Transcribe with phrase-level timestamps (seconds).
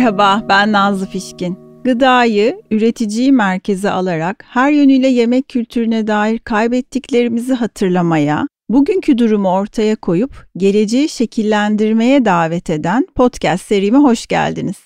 [0.00, 1.58] Merhaba, ben Nazlı Fişkin.
[1.84, 10.46] Gıdayı, üreticiyi merkeze alarak her yönüyle yemek kültürüne dair kaybettiklerimizi hatırlamaya, bugünkü durumu ortaya koyup
[10.56, 14.76] geleceği şekillendirmeye davet eden podcast serime hoş geldiniz.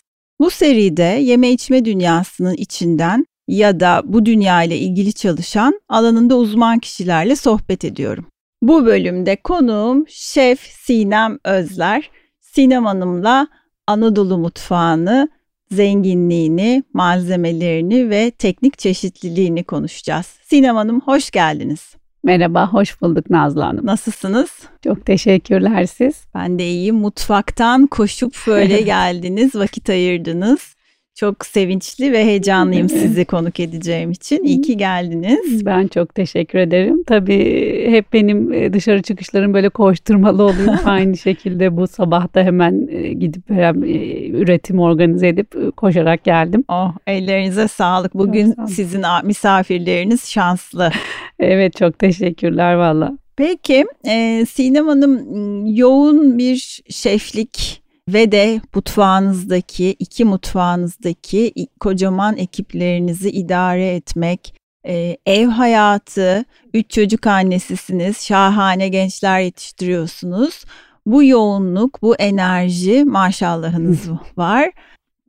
[0.41, 6.79] Bu seride yeme içme dünyasının içinden ya da bu dünya ile ilgili çalışan alanında uzman
[6.79, 8.27] kişilerle sohbet ediyorum.
[8.63, 12.11] Bu bölümde konuğum Şef Sinem Özler.
[12.41, 13.49] Sinem Hanım'la
[13.87, 15.29] Anadolu mutfağını,
[15.71, 20.27] zenginliğini, malzemelerini ve teknik çeşitliliğini konuşacağız.
[20.27, 21.95] Sinem Hanım hoş geldiniz.
[22.23, 23.87] Merhaba, hoş bulduk Nazlı Hanım.
[23.87, 24.51] Nasılsınız?
[24.85, 26.25] Çok teşekkürler siz.
[26.35, 26.97] Ben de iyiyim.
[26.97, 30.74] Mutfaktan koşup böyle geldiniz, vakit ayırdınız.
[31.15, 34.45] Çok sevinçli ve heyecanlıyım sizi konuk edeceğim için.
[34.45, 35.67] İyi ki geldiniz.
[35.67, 37.05] Ben çok teşekkür ederim.
[37.05, 40.75] Tabii hep benim e, dışarı çıkışlarım böyle koşturmalı oluyor.
[40.85, 46.65] Aynı şekilde bu sabah da hemen e, gidip e, üretim organize edip koşarak geldim.
[46.69, 48.15] Oh ellerinize sağlık.
[48.15, 48.71] Bugün sağlık.
[48.71, 50.91] sizin misafirleriniz şanslı.
[51.39, 53.19] evet çok teşekkürler valla.
[53.37, 55.21] Peki e, Sinem Hanım
[55.67, 64.55] yoğun bir şeflik ve de mutfağınızdaki, iki mutfağınızdaki kocaman ekiplerinizi idare etmek,
[64.87, 66.45] e, ev hayatı,
[66.75, 70.65] üç çocuk annesisiniz, şahane gençler yetiştiriyorsunuz.
[71.07, 74.01] Bu yoğunluk, bu enerji maşallahınız
[74.37, 74.71] var.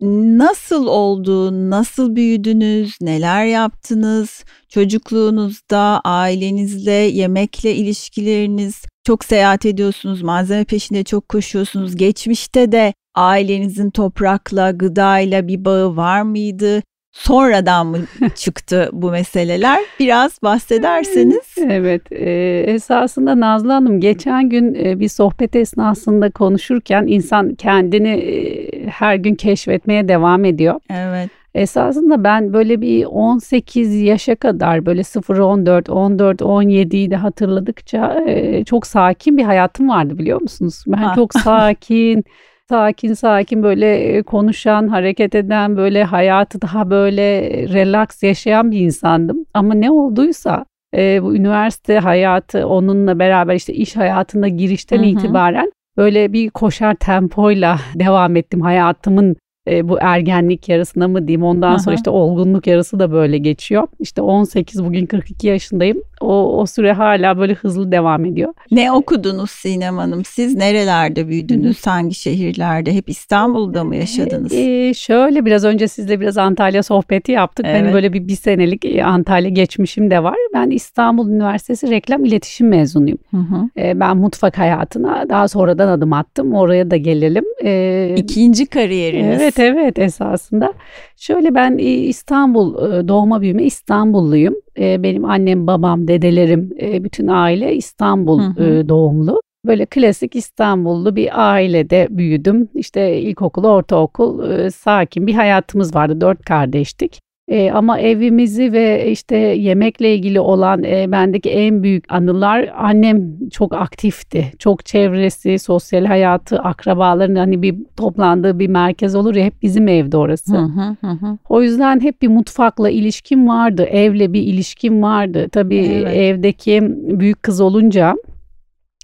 [0.05, 11.03] Nasıl oldu, nasıl büyüdünüz, neler yaptınız, çocukluğunuzda ailenizle, yemekle ilişkileriniz, çok seyahat ediyorsunuz, malzeme peşinde
[11.03, 11.95] çok koşuyorsunuz.
[11.95, 16.83] Geçmişte de ailenizin toprakla, gıdayla bir bağı var mıydı?
[17.15, 17.97] Sonradan mı
[18.35, 19.79] çıktı bu meseleler?
[19.99, 21.55] Biraz bahsederseniz.
[21.69, 28.87] Evet, e, esasında Nazlı Hanım geçen gün e, bir sohbet esnasında konuşurken insan kendini e,
[28.87, 30.79] her gün keşfetmeye devam ediyor.
[30.89, 31.29] Evet.
[31.55, 39.37] Esasında ben böyle bir 18 yaşa kadar böyle 0-14, 14-17'yi de hatırladıkça e, çok sakin
[39.37, 40.83] bir hayatım vardı biliyor musunuz?
[40.87, 41.15] Ben ha.
[41.15, 42.23] çok sakin,
[42.69, 49.45] sakin sakin böyle konuşan, hareket eden, böyle hayatı daha böyle relax yaşayan bir insandım.
[49.53, 50.65] Ama ne olduysa
[50.95, 55.05] e, bu üniversite hayatı onunla beraber işte iş hayatında girişten Hı-hı.
[55.05, 59.35] itibaren böyle bir koşar tempoyla devam ettim hayatımın
[59.67, 61.79] e, bu ergenlik yarısına mı diyeyim ondan Aha.
[61.79, 63.87] sonra işte olgunluk yarısı da böyle geçiyor.
[63.99, 66.01] İşte 18 bugün 42 yaşındayım.
[66.21, 68.53] O, o süre hala böyle hızlı devam ediyor.
[68.71, 70.25] Ne okudunuz Sinem Hanım?
[70.25, 71.87] Siz nerelerde büyüdünüz?
[71.87, 72.93] Hangi şehirlerde?
[72.93, 74.53] Hep İstanbul'da mı yaşadınız?
[74.53, 77.65] Ee, şöyle biraz önce sizle biraz Antalya sohbeti yaptık.
[77.69, 77.81] Evet.
[77.81, 80.35] Benim böyle bir, bir senelik e, Antalya geçmişim de var.
[80.53, 83.17] Ben İstanbul Üniversitesi Reklam İletişim mezunuyum.
[83.31, 83.69] Hı hı.
[83.77, 86.53] Ee, ben mutfak hayatına daha sonradan adım attım.
[86.53, 87.45] Oraya da gelelim.
[87.63, 89.41] Ee, İkinci kariyeriniz.
[89.41, 90.73] Evet evet esasında.
[91.17, 94.55] Şöyle ben e, İstanbul e, doğma büyüme İstanbulluyum.
[94.79, 96.69] E, benim annem, babam, dedelerim,
[97.03, 98.89] bütün aile İstanbul hı hı.
[98.89, 99.41] doğumlu.
[99.65, 102.69] Böyle klasik İstanbullu bir ailede büyüdüm.
[102.75, 106.21] İşte ilkokul, ortaokul sakin bir hayatımız vardı.
[106.21, 107.24] Dört kardeştik.
[107.47, 113.73] E, ama evimizi ve işte yemekle ilgili olan e, bendeki en büyük anılar annem çok
[113.73, 114.51] aktifti.
[114.59, 120.17] Çok çevresi, sosyal hayatı, akrabaların hani bir toplandığı bir merkez olur ya hep bizim evde
[120.17, 120.57] orası.
[120.57, 121.37] Hı hı hı.
[121.49, 123.83] O yüzden hep bir mutfakla ilişkim vardı.
[123.83, 125.47] Evle bir ilişkim vardı.
[125.51, 126.17] Tabii evet.
[126.17, 126.81] evdeki
[127.19, 128.15] büyük kız olunca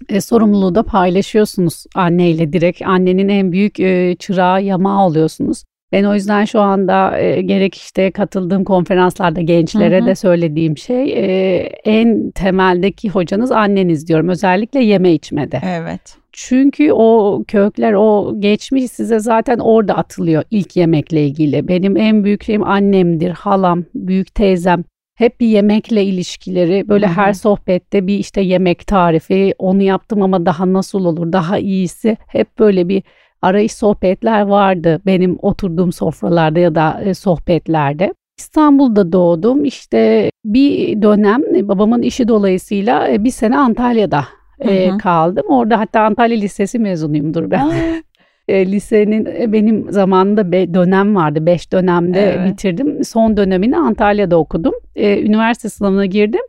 [0.10, 2.82] e, sorumluluğu da paylaşıyorsunuz anneyle direkt.
[2.82, 5.64] Annenin en büyük e, çırağı yamağı oluyorsunuz.
[5.92, 10.06] Ben o yüzden şu anda e, gerek işte katıldığım konferanslarda gençlere hı hı.
[10.06, 14.30] de söylediğim şey e, en temeldeki hocanız anneniz diyorum.
[14.30, 15.62] Özellikle yeme içmede.
[15.66, 16.18] Evet.
[16.34, 21.68] Çünkü o kökler, o geçmiş size zaten orada atılıyor ilk yemekle ilgili.
[21.68, 24.84] Benim en büyük şeyim annemdir, halam, büyük teyzem.
[25.16, 27.14] Hep bir yemekle ilişkileri böyle Hı-hı.
[27.14, 32.60] her sohbette bir işte yemek tarifi onu yaptım ama daha nasıl olur daha iyisi hep
[32.60, 33.04] böyle bir
[33.42, 38.14] arayış sohbetler vardı benim oturduğum sofralarda ya da e, sohbetlerde.
[38.38, 39.66] İstanbul'da doğdum.
[39.66, 44.26] İşte bir dönem e, babamın işi dolayısıyla e, bir sene Antalya'da
[44.62, 44.98] hı hı.
[44.98, 45.46] kaldım.
[45.50, 47.72] Orada hatta Antalya Lisesi mezunuyumdur ben.
[48.50, 51.46] lisenin benim zamanında be, dönem vardı.
[51.46, 52.52] Beş dönemde evet.
[52.52, 53.04] bitirdim.
[53.04, 54.74] Son dönemini Antalya'da okudum.
[54.96, 56.42] üniversite sınavına girdim.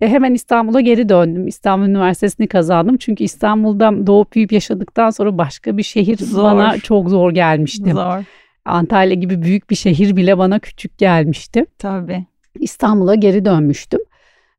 [0.00, 1.48] E hemen İstanbul'a geri döndüm.
[1.48, 2.96] İstanbul Üniversitesi'ni kazandım.
[2.96, 6.42] Çünkü İstanbul'da doğup büyüyüp yaşadıktan sonra başka bir şehir zor.
[6.42, 7.90] bana çok zor gelmişti.
[7.90, 8.24] Zor.
[8.64, 11.66] Antalya gibi büyük bir şehir bile bana küçük gelmişti.
[11.78, 12.24] Tabii.
[12.60, 14.00] İstanbul'a geri dönmüştüm.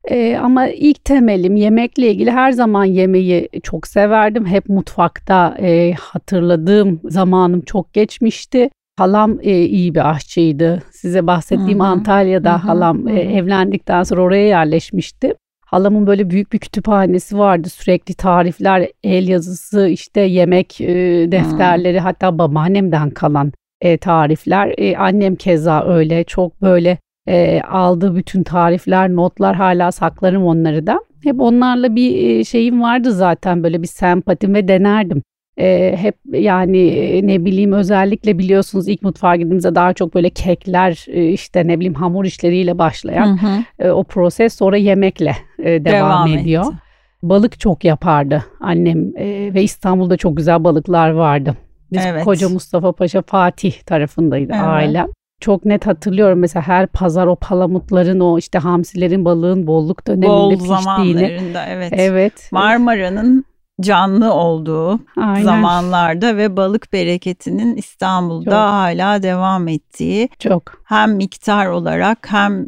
[0.04, 4.46] Ee, ama ilk temelim yemekle ilgili her zaman yemeği çok severdim.
[4.46, 8.70] Hep mutfakta e, hatırladığım zamanım çok geçmişti.
[8.98, 10.82] Halam e, iyi bir aşçıydı.
[10.90, 11.88] Size bahsettiğim Hı-hı.
[11.88, 12.66] Antalya'da Hı-hı.
[12.66, 15.34] halam E, evlendikten sonra oraya yerleşmişti.
[15.66, 17.68] Halamın böyle büyük bir kütüphanesi vardı.
[17.68, 20.86] Sürekli tarifler, el yazısı, işte yemek e,
[21.32, 22.04] defterleri hmm.
[22.04, 24.74] hatta babaannemden kalan e, tarifler.
[24.78, 26.98] E, annem keza öyle çok böyle
[27.28, 31.00] e, aldığı bütün tarifler, notlar hala saklarım onları da.
[31.24, 35.22] Hep onlarla bir şeyim vardı zaten böyle bir sempatim ve denerdim.
[35.58, 41.28] E, hep yani ne bileyim özellikle biliyorsunuz ilk mutfağa girdiğimizde daha çok böyle kekler e,
[41.28, 43.86] işte ne bileyim hamur işleriyle başlayan hı hı.
[43.88, 46.64] E, o proses sonra yemekle e, devam, devam ediyor.
[46.64, 46.76] Etti.
[47.22, 51.54] Balık çok yapardı annem e, ve İstanbul'da çok güzel balıklar vardı.
[51.92, 52.24] Biz evet.
[52.24, 54.64] koca Mustafa Paşa Fatih tarafındaydı evet.
[54.64, 55.06] ailem.
[55.40, 60.50] Çok net hatırlıyorum mesela her pazar o palamutların o işte hamsilerin balığın bolluk döneminde Bol
[60.50, 61.40] piştiğini.
[61.68, 61.92] evet.
[61.96, 62.48] Evet.
[62.52, 63.44] Marmara'nın
[63.80, 65.44] canlı olduğu Aynen.
[65.44, 68.58] zamanlarda ve balık bereketinin İstanbul'da çok.
[68.58, 70.28] hala devam ettiği.
[70.38, 70.82] Çok.
[70.84, 72.66] Hem miktar olarak hem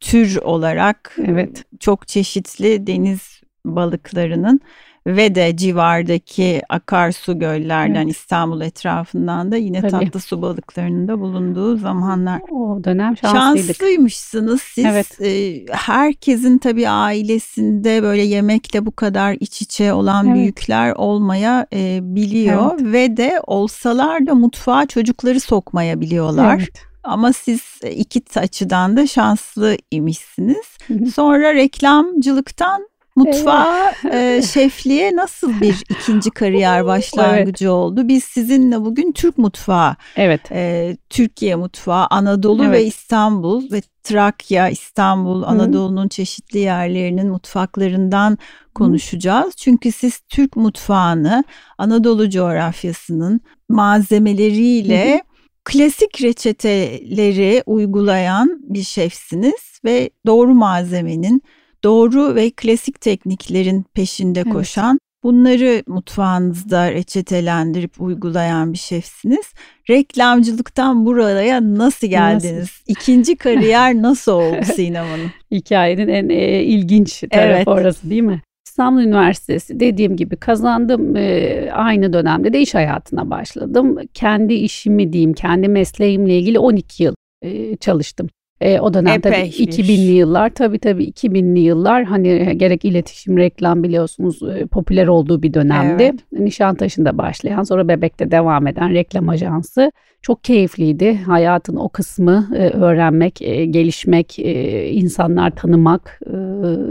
[0.00, 1.64] tür olarak evet.
[1.80, 4.60] çok çeşitli deniz balıklarının
[5.08, 8.16] ve de civardaki akarsu göllerden evet.
[8.16, 9.90] İstanbul etrafından da yine Tabii.
[9.90, 12.40] tatlı su balıklarının da bulunduğu zamanlar.
[12.50, 13.76] O dönem şanslıydık.
[13.76, 14.84] Şanslıymışsınız siz.
[14.84, 15.20] Evet.
[15.20, 20.36] E, herkesin tabii ailesinde böyle yemekle bu kadar iç içe olan evet.
[20.36, 22.92] büyükler olmaya e, biliyor evet.
[22.92, 26.56] ve de olsalar da mutfağa çocukları sokmaya biliyorlar.
[26.58, 26.88] Evet.
[27.04, 27.60] Ama siz
[27.90, 30.66] iki açıdan da şanslı imişsiniz.
[31.14, 32.88] Sonra reklamcılıktan
[33.18, 37.72] Mutfağa, e, şefliğe nasıl bir ikinci kariyer başlangıcı evet.
[37.72, 38.08] oldu?
[38.08, 40.40] Biz sizinle bugün Türk mutfağı, evet.
[40.52, 42.74] e, Türkiye mutfağı, Anadolu evet.
[42.74, 48.38] ve İstanbul ve Trakya, İstanbul, Anadolu'nun çeşitli yerlerinin mutfaklarından
[48.74, 49.46] konuşacağız.
[49.46, 49.56] Hı.
[49.56, 51.44] Çünkü siz Türk mutfağını
[51.78, 55.20] Anadolu coğrafyasının malzemeleriyle Hı.
[55.64, 61.42] klasik reçeteleri uygulayan bir şefsiniz ve doğru malzemenin
[61.84, 64.52] doğru ve klasik tekniklerin peşinde evet.
[64.52, 69.52] koşan, bunları mutfağınızda reçetelendirip uygulayan bir şefsiniz.
[69.90, 72.58] Reklamcılıktan buraya nasıl geldiniz?
[72.58, 72.84] Nasıl?
[72.86, 75.32] İkinci kariyer nasıl oldu Sinem Hanım?
[75.50, 77.68] Hikayenin en e, ilginç tarafı evet.
[77.68, 78.42] orası değil mi?
[78.66, 81.16] İstanbul Üniversitesi dediğim gibi kazandım.
[81.16, 83.98] E, aynı dönemde de iş hayatına başladım.
[84.14, 88.28] Kendi işimi diyeyim, kendi mesleğimle ilgili 12 yıl e, çalıştım.
[88.60, 93.82] E, o dönem tabii 2000'li yıllar tabii tabii 2000'li yıllar hani e, gerek iletişim reklam
[93.82, 96.02] biliyorsunuz e, popüler olduğu bir dönemdi.
[96.02, 96.14] Evet.
[96.32, 101.14] Nişantaşı'nda başlayan sonra Bebek'te devam eden reklam ajansı çok keyifliydi.
[101.14, 106.36] Hayatın o kısmı e, öğrenmek, e, gelişmek, e, insanlar tanımak e,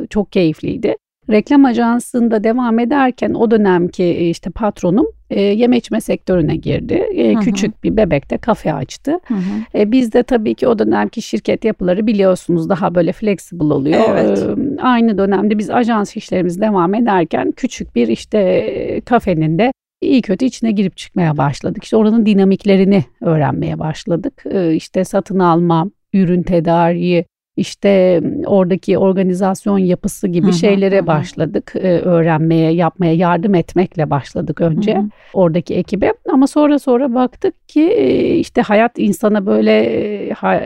[0.10, 0.96] çok keyifliydi.
[1.30, 6.94] Reklam ajansında devam ederken o dönemki e, işte patronum e, yeme içme sektörüne girdi.
[6.94, 7.44] E, hı hı.
[7.44, 9.12] Küçük bir bebekte kafe açtı.
[9.28, 9.80] Hı hı.
[9.80, 14.04] E, biz de tabii ki o dönemki şirket yapıları biliyorsunuz daha böyle flexible oluyor.
[14.10, 14.40] Evet.
[14.40, 19.72] E, aynı dönemde biz ajans işlerimiz devam ederken küçük bir işte e, kafenin de
[20.02, 21.84] iyi kötü içine girip çıkmaya başladık.
[21.84, 24.44] İşte oranın dinamiklerini öğrenmeye başladık.
[24.52, 27.26] E, işte satın alma, ürün tedariği,
[27.58, 31.08] işte oradaki organizasyon yapısı gibi hı hı, şeylere hı.
[31.08, 35.10] başladık e, öğrenmeye, yapmaya yardım etmekle başladık önce hı hı.
[35.34, 36.14] oradaki ekibe.
[36.34, 39.72] Ama sonra sonra baktık ki e, işte hayat insana böyle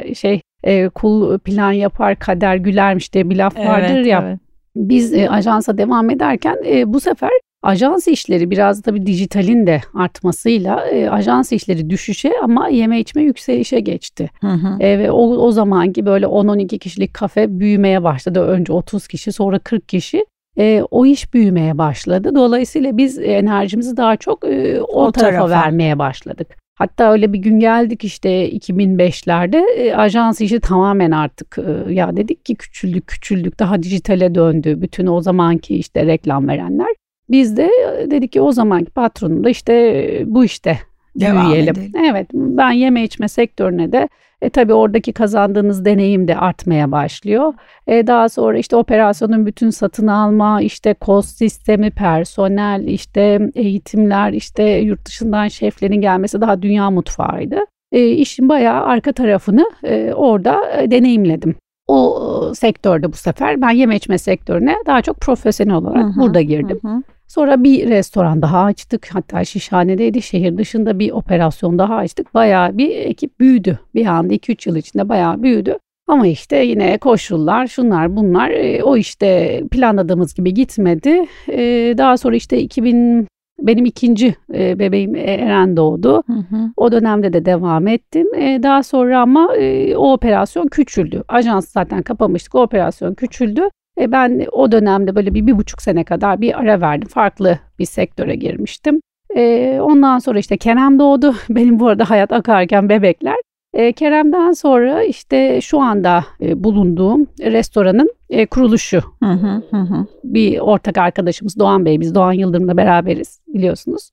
[0.05, 4.23] e, şey e, kul plan yapar kader gülermiş diye bir laf vardır evet, ya.
[4.27, 4.39] Evet.
[4.75, 7.31] Biz e, ajansa devam ederken e, bu sefer
[7.63, 13.21] Ajans işleri biraz da bir dijitalin de artmasıyla e, ajans işleri düşüşe ama yeme içme
[13.21, 14.29] yükselişe geçti.
[14.41, 14.83] Hı hı.
[14.83, 18.39] E, ve o, o zamanki böyle 10-12 kişilik kafe büyümeye başladı.
[18.39, 20.25] Önce 30 kişi sonra 40 kişi.
[20.57, 22.35] E, o iş büyümeye başladı.
[22.35, 26.47] Dolayısıyla biz enerjimizi daha çok e, o, o tarafa, tarafa vermeye başladık.
[26.77, 32.45] Hatta öyle bir gün geldik işte 2005'lerde e, ajans işi tamamen artık e, ya dedik
[32.45, 34.81] ki küçüldük küçüldük daha dijitale döndü.
[34.81, 36.87] Bütün o zamanki işte reklam verenler.
[37.31, 37.69] Biz de
[37.99, 40.77] e, dedik ki o zamanki patronum da işte e, bu işte
[41.15, 41.73] Devam büyüyelim.
[41.73, 41.91] Edelim.
[42.09, 44.09] Evet ben yeme içme sektörüne de
[44.41, 47.53] e, tabii oradaki kazandığınız deneyim de artmaya başlıyor.
[47.87, 54.63] E, daha sonra işte operasyonun bütün satın alma, işte kost sistemi, personel, işte eğitimler, işte
[54.63, 57.59] yurt dışından şeflerin gelmesi daha dünya mutfağıydı.
[57.91, 61.55] E, işin bayağı arka tarafını e, orada e, deneyimledim.
[61.87, 66.41] O sektörde bu sefer ben yeme içme sektörüne daha çok profesyonel olarak hı hı, burada
[66.41, 66.79] girdim.
[66.81, 67.01] Hı.
[67.31, 69.07] Sonra bir restoran daha açtık.
[69.13, 70.21] Hatta Şişhane'deydi.
[70.21, 72.33] Şehir dışında bir operasyon daha açtık.
[72.33, 73.79] Bayağı bir ekip büyüdü.
[73.95, 75.77] Bir anda 2-3 yıl içinde bayağı büyüdü.
[76.07, 81.25] Ama işte yine koşullar, şunlar bunlar e, o işte planladığımız gibi gitmedi.
[81.49, 81.61] E,
[81.97, 83.27] daha sonra işte 2000
[83.59, 86.23] Benim ikinci e, bebeğim Eren doğdu.
[86.27, 86.71] Hı hı.
[86.77, 88.27] O dönemde de devam ettim.
[88.63, 89.49] Daha sonra ama
[89.95, 91.23] o operasyon küçüldü.
[91.27, 92.55] Ajans zaten kapamıştık.
[92.55, 93.61] O operasyon küçüldü.
[94.01, 97.07] E, ben o dönemde böyle bir, bir buçuk sene kadar bir ara verdim.
[97.07, 99.01] Farklı bir sektöre girmiştim.
[99.35, 101.35] E, ondan sonra işte Kerem doğdu.
[101.49, 103.35] Benim bu arada hayat akarken bebekler.
[103.73, 109.03] E, Kerem'den sonra işte şu anda e, bulunduğum restoranın e, kuruluşu.
[109.23, 110.05] Hı hı hı.
[110.23, 114.11] Bir ortak arkadaşımız Doğan Bey, biz Doğan Yıldırım'la beraberiz biliyorsunuz.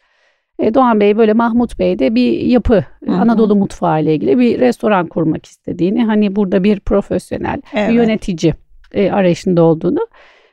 [0.58, 3.16] E, Doğan Bey böyle Mahmut Bey de bir yapı hı hı.
[3.16, 7.90] Anadolu mutfağı ile ilgili bir restoran kurmak istediğini, hani burada bir profesyonel, evet.
[7.90, 8.54] bir yönetici
[8.92, 10.06] e, arayışında olduğunu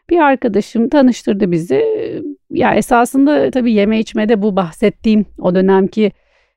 [0.10, 1.86] bir arkadaşım tanıştırdı bizi.
[2.52, 6.12] Ya esasında tabii yeme içmede bu bahsettiğim o dönemki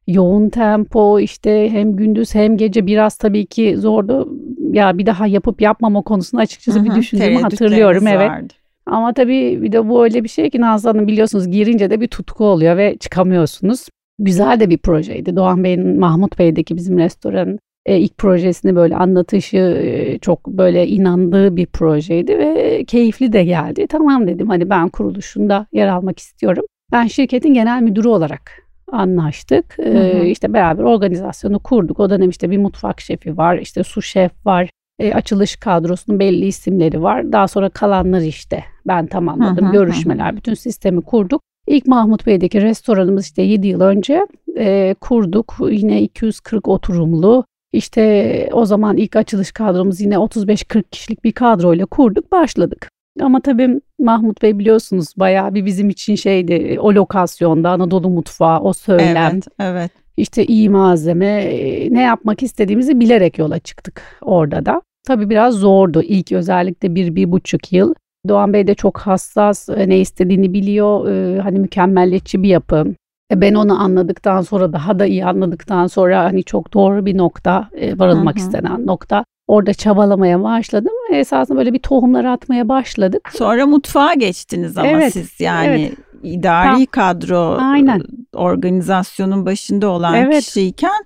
[0.07, 4.39] yoğun tempo işte hem gündüz hem gece biraz tabii ki zordu.
[4.73, 8.31] Ya bir daha yapıp yapmama konusunda açıkçası Hı-hı, bir düşündüğümü hatırlıyorum evet.
[8.31, 8.55] Vardı.
[8.87, 12.09] Ama tabii bir de bu öyle bir şey ki Nazlı Hanım biliyorsunuz girince de bir
[12.09, 13.89] tutku oluyor ve çıkamıyorsunuz.
[14.19, 15.37] Güzel de bir projeydi.
[15.37, 17.59] Doğan Bey'in Mahmut Bey'deki bizim restoranın
[17.89, 23.87] e, ilk projesini böyle anlatışı e, çok böyle inandığı bir projeydi ve keyifli de geldi.
[23.87, 26.65] Tamam dedim hani ben kuruluşunda yer almak istiyorum.
[26.93, 29.79] Ben şirketin genel müdürü olarak anlaştık.
[29.79, 30.25] Hı hı.
[30.25, 32.01] işte beraber organizasyonu kurduk.
[32.01, 34.71] O dönem işte bir mutfak şefi var, işte su şef var.
[34.99, 37.33] E, açılış kadrosunun belli isimleri var.
[37.33, 39.65] Daha sonra kalanlar işte ben tamamladım.
[39.65, 40.37] Hı hı, Görüşmeler, hı.
[40.37, 41.43] bütün sistemi kurduk.
[41.67, 44.27] İlk Mahmut Bey'deki restoranımız işte 7 yıl önce
[44.59, 45.57] e, kurduk.
[45.71, 47.45] Yine 240 oturumlu.
[47.73, 52.91] İşte o zaman ilk açılış kadromuz yine 35-40 kişilik bir kadroyla kurduk, başladık.
[53.21, 58.73] Ama tabii Mahmut Bey biliyorsunuz bayağı bir bizim için şeydi o lokasyonda Anadolu mutfağı, o
[58.73, 59.33] söylem.
[59.33, 59.91] Evet, evet.
[60.17, 61.45] İşte iyi malzeme,
[61.91, 64.83] ne yapmak istediğimizi bilerek yola çıktık orada da.
[65.07, 67.95] Tabii biraz zordu ilk özellikle bir, bir buçuk yıl.
[68.29, 71.09] Doğan Bey de çok hassas, ne istediğini biliyor,
[71.41, 72.87] hani mükemmeliyetçi bir yapı.
[73.31, 77.69] E, ben onu anladıktan sonra daha da iyi anladıktan sonra hani çok doğru bir nokta
[77.97, 78.45] varılmak hı hı.
[78.45, 79.25] istenen nokta.
[79.49, 80.93] Orada çabalamaya başladım.
[81.13, 83.31] Esasında böyle bir tohumlar atmaya başladık.
[83.33, 85.99] Sonra mutfağa geçtiniz ama evet, siz yani evet.
[86.23, 88.03] idari Tam, kadro aynen.
[88.35, 90.45] organizasyonun başında olan evet.
[90.45, 91.05] kişiyken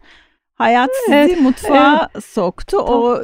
[0.54, 2.24] hayat sizi evet, mutfağa evet.
[2.24, 2.76] soktu.
[2.76, 2.94] Tam.
[2.94, 3.18] O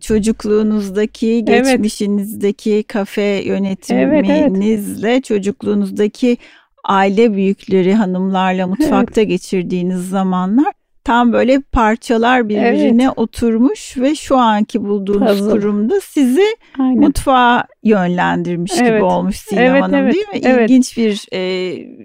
[0.00, 2.86] çocukluğunuzdaki, geçmişinizdeki evet.
[2.86, 5.24] kafe yönetiminizle evet, evet.
[5.24, 6.36] çocukluğunuzdaki
[6.84, 9.30] aile büyükleri hanımlarla mutfakta evet.
[9.30, 10.72] geçirdiğiniz zamanlar
[11.04, 13.12] tam böyle parçalar birbirine evet.
[13.16, 15.50] oturmuş ve şu anki bulduğunuz Puzzle.
[15.50, 16.98] kurumda sizi Aynen.
[16.98, 18.92] mutfağa yönlendirmiş evet.
[18.92, 20.40] gibi olmuş Sinem evet, Hanım evet, değil mi?
[20.44, 20.70] Evet.
[20.70, 21.38] İlginç bir e,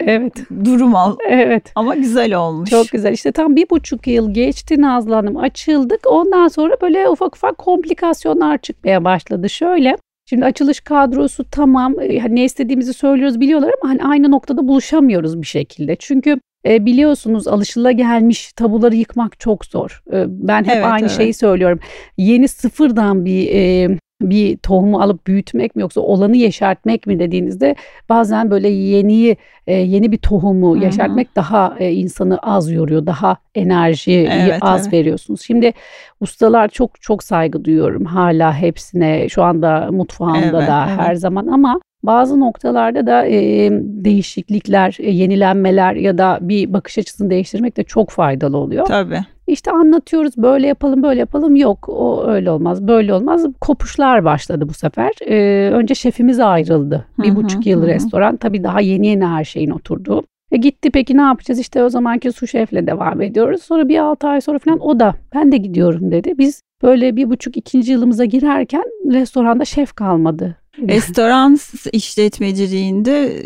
[0.00, 0.32] evet.
[0.64, 1.16] durum ol.
[1.28, 1.72] Evet.
[1.74, 2.70] Ama güzel olmuş.
[2.70, 3.12] Çok güzel.
[3.12, 6.00] İşte tam bir buçuk yıl geçti Nazlı Hanım açıldık.
[6.06, 9.50] Ondan sonra böyle ufak ufak komplikasyonlar çıkmaya başladı.
[9.50, 9.96] Şöyle
[10.30, 15.46] Şimdi açılış kadrosu tamam hani ne istediğimizi söylüyoruz biliyorlar ama hani aynı noktada buluşamıyoruz bir
[15.46, 15.96] şekilde.
[15.96, 20.02] Çünkü e, biliyorsunuz alışıla gelmiş tabuları yıkmak çok zor.
[20.12, 21.16] E, ben hep evet, aynı evet.
[21.16, 21.80] şeyi söylüyorum.
[22.16, 27.74] Yeni sıfırdan bir e, bir tohumu alıp büyütmek mi yoksa olanı yeşertmek mi dediğinizde
[28.08, 29.36] bazen böyle yeniyi
[29.66, 30.84] e, yeni bir tohumu Hı-hı.
[30.84, 33.06] yeşertmek daha e, insanı az yoruyor.
[33.06, 34.92] Daha enerji evet, az evet.
[34.92, 35.40] veriyorsunuz.
[35.40, 35.72] Şimdi
[36.20, 39.28] ustalar çok çok saygı duyuyorum hala hepsine.
[39.28, 40.98] Şu anda mutfağımda evet, da evet.
[40.98, 47.30] her zaman ama bazı noktalarda da e, değişiklikler, e, yenilenmeler ya da bir bakış açısını
[47.30, 48.86] değiştirmek de çok faydalı oluyor.
[48.86, 49.20] Tabii.
[49.50, 54.74] İşte anlatıyoruz böyle yapalım böyle yapalım yok o öyle olmaz böyle olmaz kopuşlar başladı bu
[54.74, 55.10] sefer.
[55.26, 57.86] Ee, önce şefimiz ayrıldı bir hı hı, buçuk yıl hı.
[57.86, 60.22] restoran tabii daha yeni yeni her şeyin oturduğu.
[60.52, 63.62] E gitti peki ne yapacağız işte o zamanki su şefle devam ediyoruz.
[63.62, 66.38] Sonra bir altı ay sonra falan o da ben de gidiyorum dedi.
[66.38, 70.56] Biz böyle bir buçuk ikinci yılımıza girerken restoranda şef kalmadı.
[70.78, 71.58] Restoran
[71.92, 73.42] işletmeciliğinde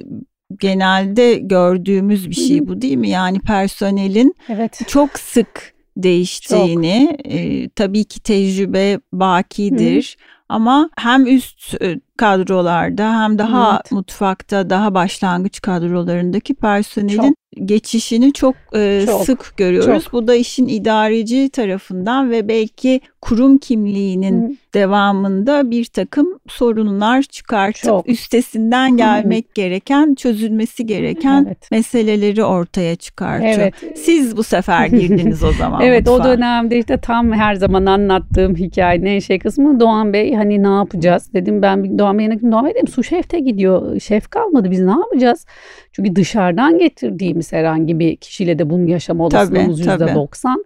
[0.61, 3.09] genelde gördüğümüz bir şey bu değil mi?
[3.09, 4.81] Yani personelin evet.
[4.89, 10.25] çok sık değiştiğini e, tabii ki tecrübe bakidir Hı.
[10.49, 11.75] ama hem üst
[12.17, 13.93] kadrolarda hem daha evet.
[13.93, 20.05] mutfakta daha başlangıç kadrolarındaki personelin çok geçişini çok, e, çok sık görüyoruz.
[20.05, 20.13] Çok.
[20.13, 24.53] Bu da işin idareci tarafından ve belki kurum kimliğinin Hı.
[24.75, 28.09] devamında bir takım sorunlar çıkartıp çok.
[28.09, 29.53] üstesinden gelmek Hı.
[29.55, 31.71] gereken, çözülmesi gereken evet.
[31.71, 33.53] meseleleri ortaya çıkartıyor.
[33.53, 33.75] Evet.
[33.99, 35.81] Siz bu sefer girdiniz o zaman.
[35.85, 36.23] evet mutfağa.
[36.23, 40.75] o dönemde işte tam her zaman anlattığım hikayenin en şey kısmı Doğan Bey hani ne
[40.75, 44.81] yapacağız dedim ben bir Doğan Bey'e Doğan Bey dedim su şefte gidiyor şef kalmadı biz
[44.81, 45.47] ne yapacağız?
[45.93, 50.65] Çünkü dışarıdan getirdiğimiz herhangi bir kişiyle de bunu yaşama olasılığımız yüzde doksan.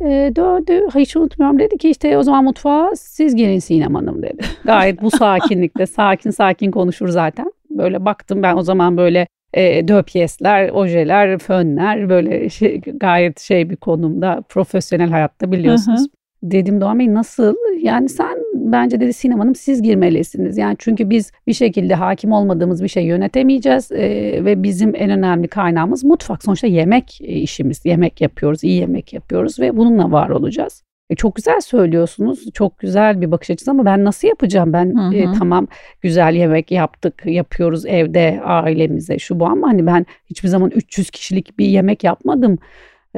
[0.00, 4.42] E, döndü hiç unutmuyorum dedi ki işte o zaman mutfağa siz gelin Sinem Hanım dedi.
[4.64, 7.52] Gayet bu sakinlikte sakin sakin konuşur zaten.
[7.70, 13.76] Böyle baktım ben o zaman böyle e, döpyesler, ojeler, fönler böyle şey, gayet şey bir
[13.76, 16.00] konumda profesyonel hayatta biliyorsunuz.
[16.00, 16.50] Hı hı.
[16.50, 17.54] Dedim Doğan Bey nasıl?
[17.82, 18.38] Yani sen
[18.72, 20.58] bence dedi Sinem Hanım siz girmelisiniz.
[20.58, 24.00] Yani çünkü biz bir şekilde hakim olmadığımız bir şey yönetemeyeceğiz e,
[24.44, 26.42] ve bizim en önemli kaynağımız mutfak.
[26.42, 27.84] Sonuçta yemek işimiz.
[27.84, 30.82] Yemek yapıyoruz, iyi yemek yapıyoruz ve bununla var olacağız.
[31.10, 32.52] E, çok güzel söylüyorsunuz.
[32.54, 34.72] Çok güzel bir bakış açısı ama ben nasıl yapacağım?
[34.72, 35.14] Ben hı hı.
[35.14, 35.66] E, tamam
[36.00, 41.58] güzel yemek yaptık, yapıyoruz evde ailemize şu bu ama hani ben hiçbir zaman 300 kişilik
[41.58, 42.58] bir yemek yapmadım.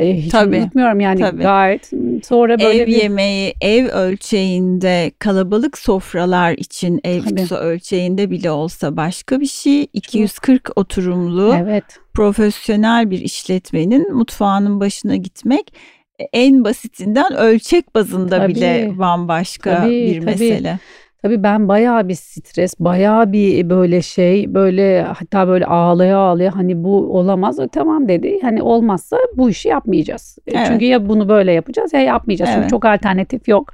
[0.00, 1.42] Hiç tabii, unutmuyorum yani tabii.
[1.42, 1.90] gayet
[2.24, 2.96] sonra böyle ev bir...
[2.96, 7.54] yemeği ev ölçeğinde kalabalık sofralar için ev tabii.
[7.54, 10.78] ölçeğinde bile olsa başka bir şey 240 Çok.
[10.78, 11.84] oturumlu evet.
[12.14, 15.72] profesyonel bir işletmenin mutfağının başına gitmek
[16.32, 20.24] en basitinden ölçek bazında tabii, bile bambaşka tabii, bir tabii.
[20.24, 20.78] mesele.
[21.24, 26.84] Tabii ben bayağı bir stres, bayağı bir böyle şey, böyle hatta böyle ağlaya ağlaya hani
[26.84, 27.60] bu olamaz.
[27.60, 28.38] E, tamam dedi.
[28.42, 30.38] Hani olmazsa bu işi yapmayacağız.
[30.46, 30.66] E, evet.
[30.66, 32.50] Çünkü ya bunu böyle yapacağız ya yapmayacağız.
[32.50, 32.58] Evet.
[32.58, 33.72] Çünkü çok alternatif yok.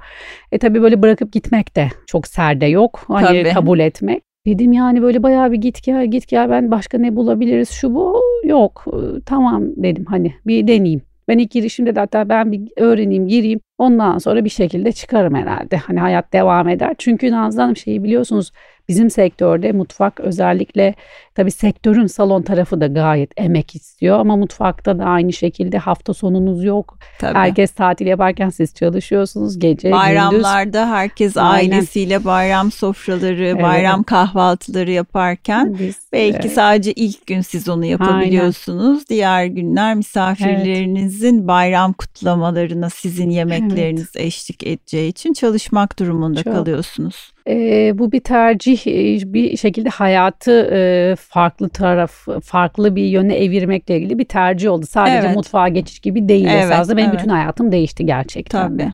[0.51, 3.03] E tabii böyle bırakıp gitmek de çok serde yok.
[3.07, 3.53] Hani tabii.
[3.53, 4.23] kabul etmek.
[4.45, 8.21] Dedim yani böyle bayağı bir git gel git gel ben başka ne bulabiliriz şu bu
[8.43, 8.85] yok.
[8.87, 11.01] E, tamam dedim hani bir deneyeyim.
[11.27, 13.59] Ben ilk girişimde de hatta ben bir öğreneyim, gireyim.
[13.81, 15.77] Ondan sonra bir şekilde çıkarım herhalde.
[15.77, 16.95] Hani hayat devam eder.
[16.97, 18.51] Çünkü Nazlı Hanım şeyi biliyorsunuz
[18.87, 20.95] bizim sektörde mutfak özellikle
[21.35, 26.63] tabii sektörün salon tarafı da gayet emek istiyor ama mutfakta da aynı şekilde hafta sonunuz
[26.63, 26.97] yok.
[27.19, 27.37] Tabii.
[27.37, 30.93] Herkes tatil yaparken siz çalışıyorsunuz gece Bayramlarda gündüz.
[30.93, 31.71] herkes Aynen.
[31.71, 33.63] ailesiyle bayram sofraları, evet.
[33.63, 36.53] bayram kahvaltıları yaparken Biz, belki evet.
[36.53, 38.87] sadece ilk gün siz onu yapabiliyorsunuz.
[38.87, 39.05] Aynen.
[39.09, 41.47] Diğer günler misafirlerinizin evet.
[41.47, 43.29] bayram kutlamalarına sizin
[43.77, 44.25] yemekleriniz evet.
[44.25, 46.53] eşlik edeceği için çalışmak durumunda Çok.
[46.53, 47.31] kalıyorsunuz.
[47.47, 48.85] E, bu bir tercih,
[49.33, 54.85] bir şekilde hayatı e, farklı taraf, farklı bir yöne evirmekle ilgili bir tercih oldu.
[54.85, 55.35] Sadece evet.
[55.35, 56.97] mutfağa geçiş gibi değil evet, esasında.
[56.97, 57.19] Benim evet.
[57.19, 58.69] bütün hayatım değişti gerçekten.
[58.69, 58.91] Tabii.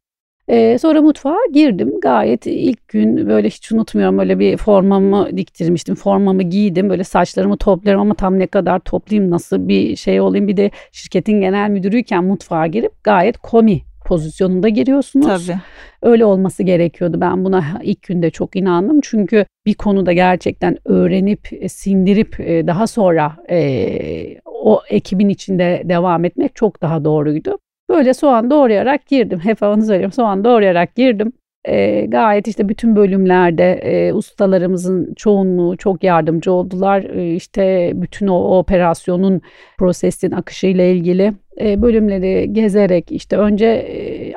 [0.50, 1.94] Ee, sonra mutfağa girdim.
[2.02, 5.96] Gayet ilk gün böyle hiç unutmuyorum böyle bir formamı diktirmiştim.
[5.96, 6.90] Formamı giydim.
[6.90, 10.48] Böyle saçlarımı toplarım ama tam ne kadar toplayayım nasıl bir şey olayım.
[10.48, 15.48] Bir de şirketin genel müdürüyken mutfağa girip gayet komi pozisyonunda giriyorsunuz.
[15.48, 15.60] Tabii.
[16.02, 17.22] Öyle olması gerekiyordu.
[17.22, 19.00] Ben buna ilk günde çok inandım.
[19.04, 26.26] Çünkü bir konuda gerçekten öğrenip, e, sindirip e, daha sonra e, o ekibin içinde devam
[26.26, 27.58] etmek çok daha doğruydu.
[27.90, 29.40] Böyle soğan doğrayarak girdim.
[29.40, 30.12] Hep onu söylüyorum.
[30.12, 31.34] Soğan doğrayarak girdim.
[31.68, 37.04] E, gayet işte bütün bölümlerde e, ustalarımızın çoğunluğu çok yardımcı oldular.
[37.04, 39.42] E, işte bütün o, operasyonun
[39.78, 43.86] prosesin akışıyla ilgili bölümleri gezerek işte önce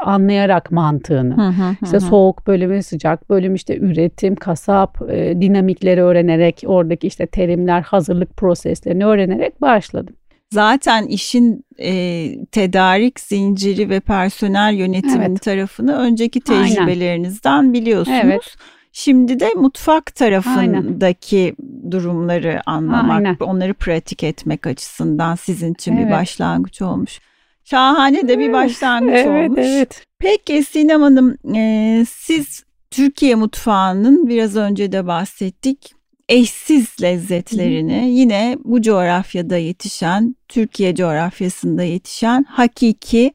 [0.05, 2.01] anlayarak mantığını hı hı, işte hı.
[2.01, 5.09] soğuk bölümü sıcak bölüm işte üretim kasap
[5.41, 10.15] dinamikleri öğrenerek oradaki işte terimler hazırlık proseslerini öğrenerek başladım.
[10.53, 15.43] Zaten işin e, tedarik zinciri ve personel yönetimi evet.
[15.43, 17.73] tarafını önceki tecrübelerinizden Aynen.
[17.73, 18.19] biliyorsunuz.
[18.25, 18.57] Evet.
[18.93, 21.93] Şimdi de mutfak tarafındaki Aynen.
[21.93, 23.37] durumları anlamak, Aynen.
[23.41, 26.07] onları pratik etmek açısından sizin için evet.
[26.07, 27.21] bir başlangıç olmuş.
[27.65, 29.61] Şahane de bir başlangıç evet, olmuş.
[29.63, 30.05] Evet.
[30.19, 36.00] Peki Sinem Hanım, e, siz Türkiye mutfağının biraz önce de bahsettik
[36.31, 38.09] eşsiz lezzetlerini Hı-hı.
[38.09, 43.33] yine bu coğrafyada yetişen, Türkiye coğrafyasında yetişen hakiki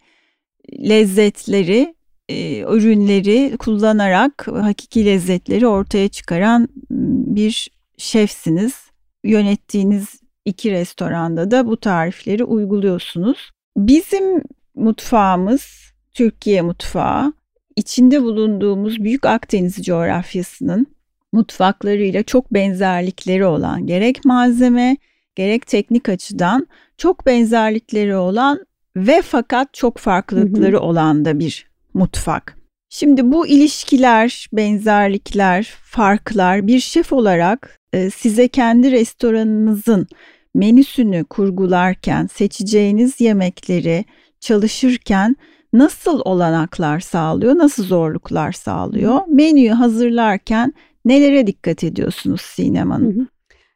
[0.79, 1.95] lezzetleri,
[2.29, 6.67] e, ürünleri kullanarak hakiki lezzetleri ortaya çıkaran
[7.35, 8.73] bir şefsiniz.
[9.23, 10.05] Yönettiğiniz
[10.45, 13.51] iki restoranda da bu tarifleri uyguluyorsunuz.
[13.77, 14.43] Bizim
[14.75, 17.33] mutfağımız Türkiye mutfağı
[17.75, 20.94] içinde bulunduğumuz Büyük Akdeniz coğrafyasının
[21.35, 24.97] mutfaklarıyla çok benzerlikleri olan gerek malzeme
[25.35, 26.67] gerek teknik açıdan
[26.97, 30.81] çok benzerlikleri olan ve fakat çok farklılıkları hı hı.
[30.81, 32.57] olan da bir mutfak.
[32.89, 40.07] Şimdi bu ilişkiler, benzerlikler, farklar bir şef olarak e, size kendi restoranınızın
[40.53, 44.05] menüsünü kurgularken, seçeceğiniz yemekleri
[44.39, 45.35] çalışırken
[45.73, 49.21] nasıl olanaklar sağlıyor, nasıl zorluklar sağlıyor?
[49.27, 50.73] Menüyü hazırlarken
[51.05, 53.27] Nelere dikkat ediyorsunuz Sinem Hanım?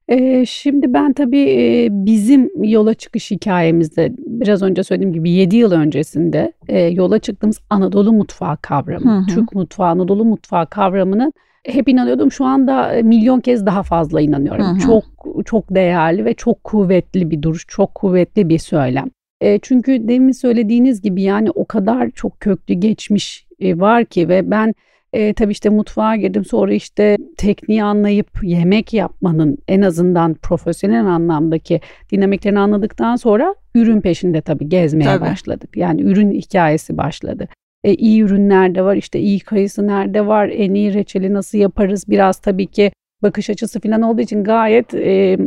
[0.08, 6.54] Ee, şimdi ben tabii bizim yola çıkış hikayemizde biraz önce söylediğim gibi 7 yıl öncesinde
[6.68, 9.26] e, yola çıktığımız Anadolu mutfağı kavramı, hı hı.
[9.26, 11.34] Türk mutfağı, Anadolu mutfağı kavramının
[11.66, 12.32] hep inanıyordum.
[12.32, 14.66] Şu anda milyon kez daha fazla inanıyorum.
[14.66, 14.80] Hı hı.
[14.80, 15.04] Çok
[15.46, 19.10] çok değerli ve çok kuvvetli bir duruş, çok kuvvetli bir söylem.
[19.42, 24.52] E, çünkü demin söylediğiniz gibi yani o kadar çok köklü geçmiş e, var ki ve
[24.52, 24.74] ben
[25.14, 31.82] E, tabii işte mutfağa girdim sonra işte tekniği anlayıp yemek yapmanın en azından profesyonel anlamdaki
[32.12, 35.22] dinamiklerini anladıktan sonra ürün peşinde tabii gezmeye tabii.
[35.22, 35.70] başladık.
[35.78, 37.48] Yani ürün hikayesi başladı.
[37.84, 42.06] E, iyi ürün nerede var işte iyi kayısı nerede var en iyi reçeli nasıl yaparız
[42.10, 42.92] biraz tabii ki
[43.24, 45.38] bakış açısı falan olduğu için gayet e,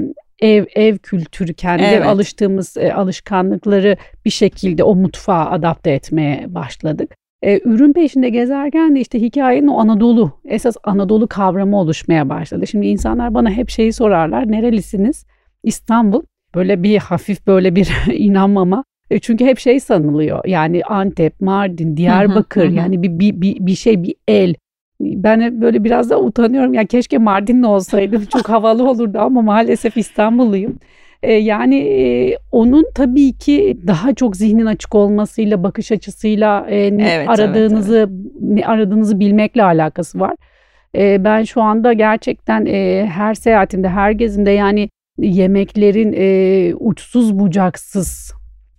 [0.40, 2.06] ev ev kültürü kendi evet.
[2.06, 7.14] alıştığımız e, alışkanlıkları bir şekilde o mutfağa adapte etmeye başladık.
[7.42, 12.66] E, ürün peşinde gezerken de işte hikayenin o Anadolu, esas Anadolu kavramı oluşmaya başladı.
[12.66, 15.26] Şimdi insanlar bana hep şeyi sorarlar, nerelisiniz?
[15.62, 16.22] İstanbul.
[16.54, 18.84] Böyle bir hafif böyle bir inanmama.
[19.10, 20.44] E, çünkü hep şey sanılıyor.
[20.46, 24.54] Yani Antep, Mardin, Diyarbakır yani bir, bir, bir, bir şey bir el.
[25.00, 26.74] Ben böyle biraz da utanıyorum.
[26.74, 28.24] Ya keşke Mardinli olsaydım.
[28.32, 30.78] Çok havalı olurdu ama maalesef İstanbulluyum.
[31.22, 37.08] E, yani e, onun tabii ki daha çok zihnin açık olmasıyla, bakış açısıyla e, ne
[37.10, 38.42] evet, aradığınızı evet, evet.
[38.42, 40.36] ne aradığınızı bilmekle alakası var.
[40.96, 48.34] E, ben şu anda gerçekten e, her seyahatimde, her gezimde yani yemeklerin e, uçsuz bucaksız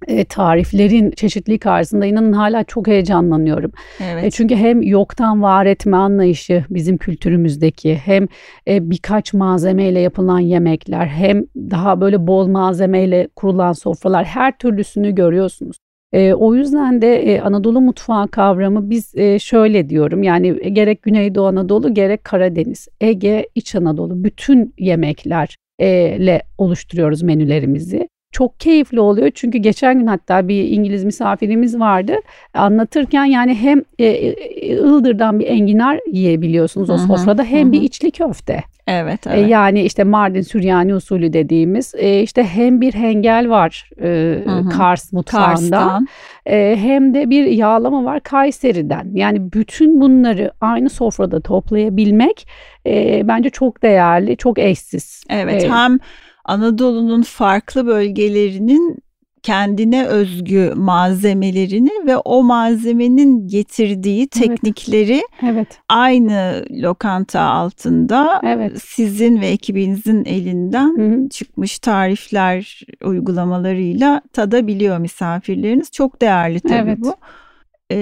[0.07, 3.71] e, tariflerin çeşitliği karşısında inanın hala çok heyecanlanıyorum.
[4.03, 4.23] Evet.
[4.23, 8.27] E, çünkü hem yoktan var etme anlayışı bizim kültürümüzdeki hem
[8.67, 15.77] e, birkaç malzemeyle yapılan yemekler hem daha böyle bol malzemeyle kurulan sofralar her türlüsünü görüyorsunuz.
[16.13, 21.47] E, o yüzden de e, Anadolu mutfağı kavramı biz e, şöyle diyorum yani gerek Güneydoğu
[21.47, 29.31] Anadolu gerek Karadeniz, Ege, İç Anadolu bütün yemeklerle oluşturuyoruz menülerimizi çok keyifli oluyor.
[29.35, 32.15] Çünkü geçen gün hatta bir İngiliz misafirimiz vardı.
[32.53, 34.33] Anlatırken yani hem e, e,
[34.67, 37.71] Ildır'dan bir enginar yiyebiliyorsunuz o sofrada hem hı.
[37.71, 38.63] bir içli köfte.
[38.87, 39.49] Evet, e, evet.
[39.49, 41.93] yani işte Mardin Süryani usulü dediğimiz
[42.23, 43.89] işte hem bir hengel var
[44.77, 46.01] Kars mutfağında
[46.45, 49.09] hem de bir yağlama var Kayseri'den.
[49.13, 52.47] Yani bütün bunları aynı sofrada toplayabilmek
[53.23, 55.23] bence çok değerli, çok eşsiz.
[55.29, 55.99] Evet, hem
[56.45, 59.03] Anadolu'nun farklı bölgelerinin
[59.43, 65.53] kendine özgü malzemelerini ve o malzemenin getirdiği teknikleri evet.
[65.53, 65.79] Evet.
[65.89, 68.81] aynı lokanta altında evet.
[68.85, 71.29] sizin ve ekibinizin elinden Hı-hı.
[71.29, 75.91] çıkmış tarifler uygulamalarıyla tadabiliyor misafirleriniz.
[75.91, 76.99] Çok değerli tabii evet.
[77.01, 77.15] bu.
[77.91, 77.97] E,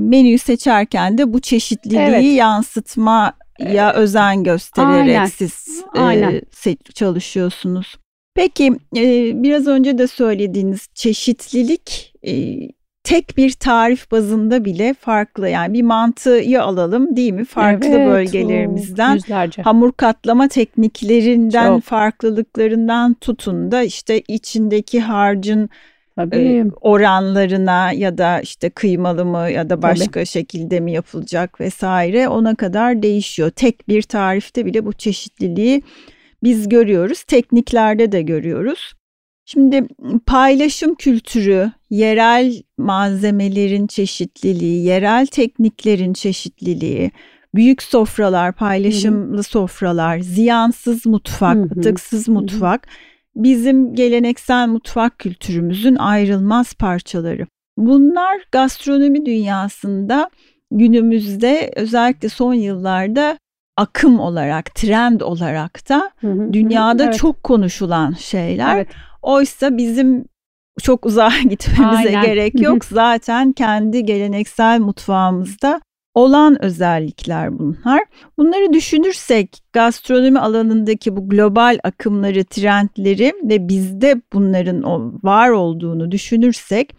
[0.00, 2.38] menüyü seçerken de bu çeşitliliği evet.
[2.38, 5.26] yansıtma ya özen göstererek Aynen.
[5.26, 6.42] siz Aynen.
[6.66, 7.96] E, çalışıyorsunuz.
[8.34, 12.32] Peki e, biraz önce de söylediğiniz çeşitlilik e,
[13.06, 15.48] tek bir tarif bazında bile farklı.
[15.48, 17.44] Yani bir mantıyı alalım değil mi?
[17.44, 19.62] Farklı evet, bölgelerimizden yüzlerce.
[19.62, 21.82] hamur katlama tekniklerinden Çok.
[21.82, 25.70] farklılıklarından tutun da işte içindeki harcın
[26.16, 26.64] Tabii.
[26.80, 30.26] oranlarına ya da işte kıymalı mı ya da başka Tabii.
[30.26, 33.50] şekilde mi yapılacak vesaire ona kadar değişiyor.
[33.50, 35.82] Tek bir tarifte bile bu çeşitliliği
[36.42, 37.22] biz görüyoruz.
[37.22, 38.92] Tekniklerde de görüyoruz.
[39.44, 39.86] Şimdi
[40.26, 47.10] paylaşım kültürü, yerel malzemelerin çeşitliliği, yerel tekniklerin çeşitliliği,
[47.54, 49.42] büyük sofralar, paylaşımlı Hı-hı.
[49.42, 57.46] sofralar, ziyansız mutfak, atıksız mutfak Hı-hı bizim geleneksel mutfak kültürümüzün ayrılmaz parçaları.
[57.76, 60.30] Bunlar gastronomi dünyasında
[60.70, 63.38] günümüzde özellikle son yıllarda
[63.76, 67.18] akım olarak, trend olarak da hı hı, dünyada evet.
[67.18, 68.76] çok konuşulan şeyler.
[68.76, 68.88] Evet.
[69.22, 70.24] Oysa bizim
[70.82, 72.24] çok uzağa gitmemize Aynen.
[72.24, 72.84] gerek yok.
[72.90, 75.80] Zaten kendi geleneksel mutfağımızda
[76.16, 78.04] olan özellikler bunlar.
[78.38, 84.82] Bunları düşünürsek gastronomi alanındaki bu global akımları, trendleri ve bizde bunların
[85.22, 86.96] var olduğunu düşünürsek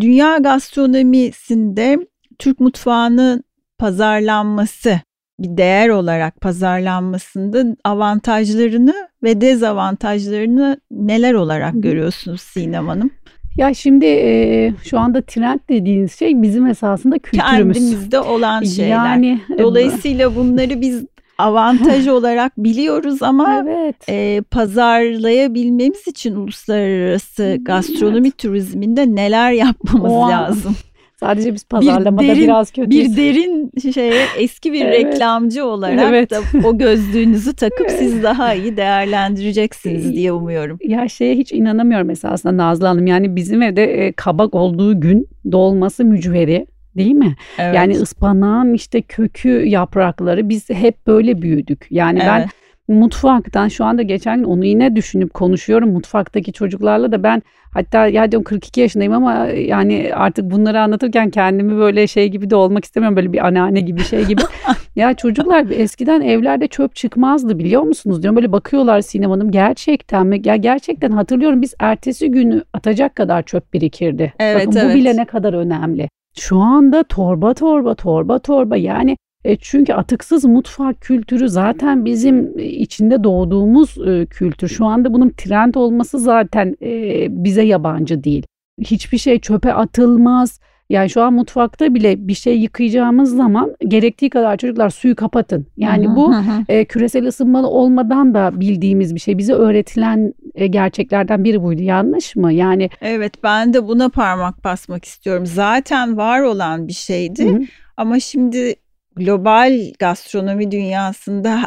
[0.00, 1.98] dünya gastronomisinde
[2.38, 3.44] Türk mutfağının
[3.78, 5.00] pazarlanması
[5.40, 13.10] bir değer olarak pazarlanmasında avantajlarını ve dezavantajlarını neler olarak görüyorsunuz Sinem Hanım?
[13.58, 17.76] Ya şimdi e, şu anda trend dediğiniz şey bizim esasında kültürümüz.
[17.76, 18.88] Kendimizde olan şeyler.
[18.88, 21.04] Yani e, dolayısıyla bunları biz
[21.38, 23.96] avantaj olarak biliyoruz ama evet.
[24.08, 28.38] e, pazarlayabilmemiz için uluslararası gastronomi evet.
[28.38, 30.76] turizminde neler yapmamız o lazım?
[31.20, 33.16] Sadece biz pazarlamada bir derin, biraz kötüyüz.
[33.16, 35.04] Bir derin şeye eski bir evet.
[35.04, 36.30] reklamcı olarak evet.
[36.30, 40.78] da o gözlüğünüzü takıp siz daha iyi değerlendireceksiniz diye umuyorum.
[40.82, 43.06] Ya şeye hiç inanamıyorum esasında Nazlı Hanım.
[43.06, 47.36] Yani bizim evde e, kabak olduğu gün dolması mücveri değil mi?
[47.58, 47.74] Evet.
[47.74, 51.86] Yani ıspanağın işte kökü yaprakları biz hep böyle büyüdük.
[51.90, 52.28] Yani evet.
[52.28, 52.48] ben
[52.88, 57.42] mutfaktan şu anda geçen gün onu yine düşünüp konuşuyorum mutfaktaki çocuklarla da ben
[57.74, 62.56] hatta ya diyorum 42 yaşındayım ama yani artık bunları anlatırken kendimi böyle şey gibi de
[62.56, 64.42] olmak istemiyorum böyle bir anneanne gibi şey gibi.
[64.96, 70.40] ya çocuklar eskiden evlerde çöp çıkmazdı biliyor musunuz diyorum böyle bakıyorlar Sinem Hanım gerçekten mi?
[70.44, 74.32] Ya gerçekten hatırlıyorum biz ertesi günü atacak kadar çöp birikirdi.
[74.38, 74.94] Evet, Bakın evet.
[74.94, 76.08] bu bile ne kadar önemli.
[76.38, 79.16] Şu anda torba torba torba torba yani
[79.48, 84.68] e, çünkü atıksız mutfak kültürü zaten bizim e, içinde doğduğumuz e, kültür.
[84.68, 88.46] Şu anda bunun trend olması zaten e, bize yabancı değil.
[88.80, 90.60] Hiçbir şey çöpe atılmaz.
[90.90, 95.66] Yani şu an mutfakta bile bir şey yıkayacağımız zaman gerektiği kadar çocuklar suyu kapatın.
[95.76, 96.34] Yani bu
[96.68, 99.38] e, küresel ısınma olmadan da bildiğimiz bir şey.
[99.38, 101.82] Bize öğretilen e, gerçeklerden biri buydu.
[101.82, 102.52] Yanlış mı?
[102.52, 105.46] Yani Evet ben de buna parmak basmak istiyorum.
[105.46, 107.62] Zaten var olan bir şeydi Hı hı.
[107.96, 108.74] ama şimdi
[109.18, 111.60] global gastronomi dünyasında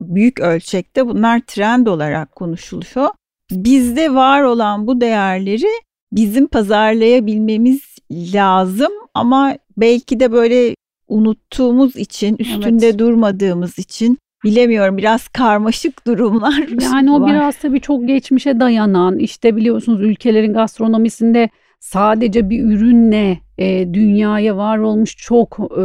[0.00, 3.08] büyük ölçekte bunlar trend olarak konuşuluyor.
[3.50, 5.66] Bizde var olan bu değerleri
[6.12, 10.74] bizim pazarlayabilmemiz lazım ama belki de böyle
[11.08, 12.98] unuttuğumuz için, üstünde Evet.
[12.98, 17.30] durmadığımız için bilemiyorum biraz karmaşık durumlar Yani o var.
[17.30, 24.78] biraz tabii çok geçmişe dayanan işte biliyorsunuz ülkelerin gastronomisinde sadece bir ürünle e, dünyaya var
[24.78, 25.80] olmuş çok e,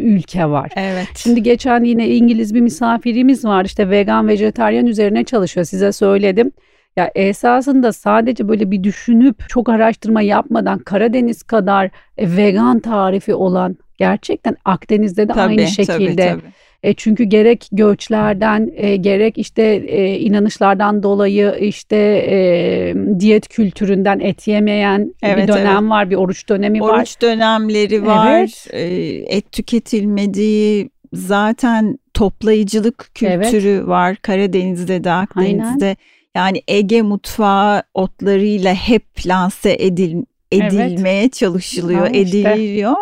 [0.00, 0.72] ülke var.
[0.76, 1.08] Evet.
[1.16, 6.52] Şimdi geçen yine İngiliz bir misafirimiz var işte vegan vejetaryen üzerine çalışıyor size söyledim.
[6.96, 13.76] Ya esasında sadece böyle bir düşünüp çok araştırma yapmadan Karadeniz kadar e, vegan tarifi olan
[13.98, 16.28] gerçekten Akdeniz'de de aynı Tabii, şekilde.
[16.28, 16.52] tabii, tabii.
[16.86, 21.96] E çünkü gerek göçlerden, e, gerek işte e, inanışlardan dolayı işte
[22.30, 26.98] e, diyet kültüründen et yemeyen Evet, bir dönem var, bir oruç dönemi var.
[26.98, 28.38] Oruç dönemleri var.
[28.38, 28.66] Evet.
[28.70, 35.96] e, Et tüketilmediği zaten toplayıcılık kültürü var Karadeniz'de de Akdeniz'de.
[36.36, 40.16] Yani Ege mutfağı otlarıyla hep lanse edil,
[40.52, 40.72] Evet.
[40.72, 42.38] edilmeye çalışılıyor, Ha, işte.
[42.38, 42.94] ediliyor.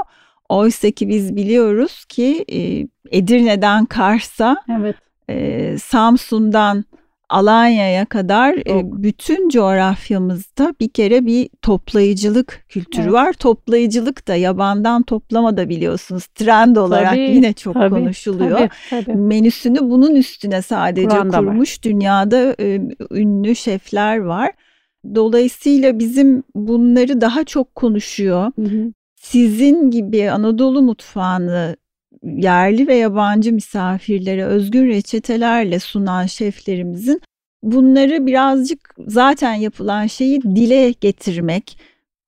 [0.49, 2.87] Oysa ki biz biliyoruz ki e,
[3.19, 4.97] Edirne'den Kars'a, Evet.
[5.31, 6.85] e, Samsun'dan
[7.29, 9.03] Alanya'ya kadar e, Çok.
[9.03, 13.13] bütün coğrafyamızda bir kere bir toplayıcılık kültürü Evet.
[13.13, 13.33] var.
[13.33, 18.59] Toplayıcılık da yabandan toplama da biliyorsunuz trend olarak Tabii, yine çok tabii, konuşuluyor.
[18.59, 19.15] Tabii, tabii.
[19.17, 21.45] Menüsünü bunun üstüne sadece Kuran da var.
[21.47, 22.81] kurmuş dünyada e,
[23.11, 24.51] ünlü şefler var.
[25.15, 28.53] Dolayısıyla bizim bunları daha çok konuşuyor.
[28.59, 28.93] Hı hı.
[29.25, 31.77] Sizin gibi Anadolu mutfağını
[32.23, 37.21] yerli ve yabancı misafirlere özgün reçetelerle sunan şeflerimizin
[37.63, 41.79] bunları birazcık zaten yapılan şeyi dile getirmek,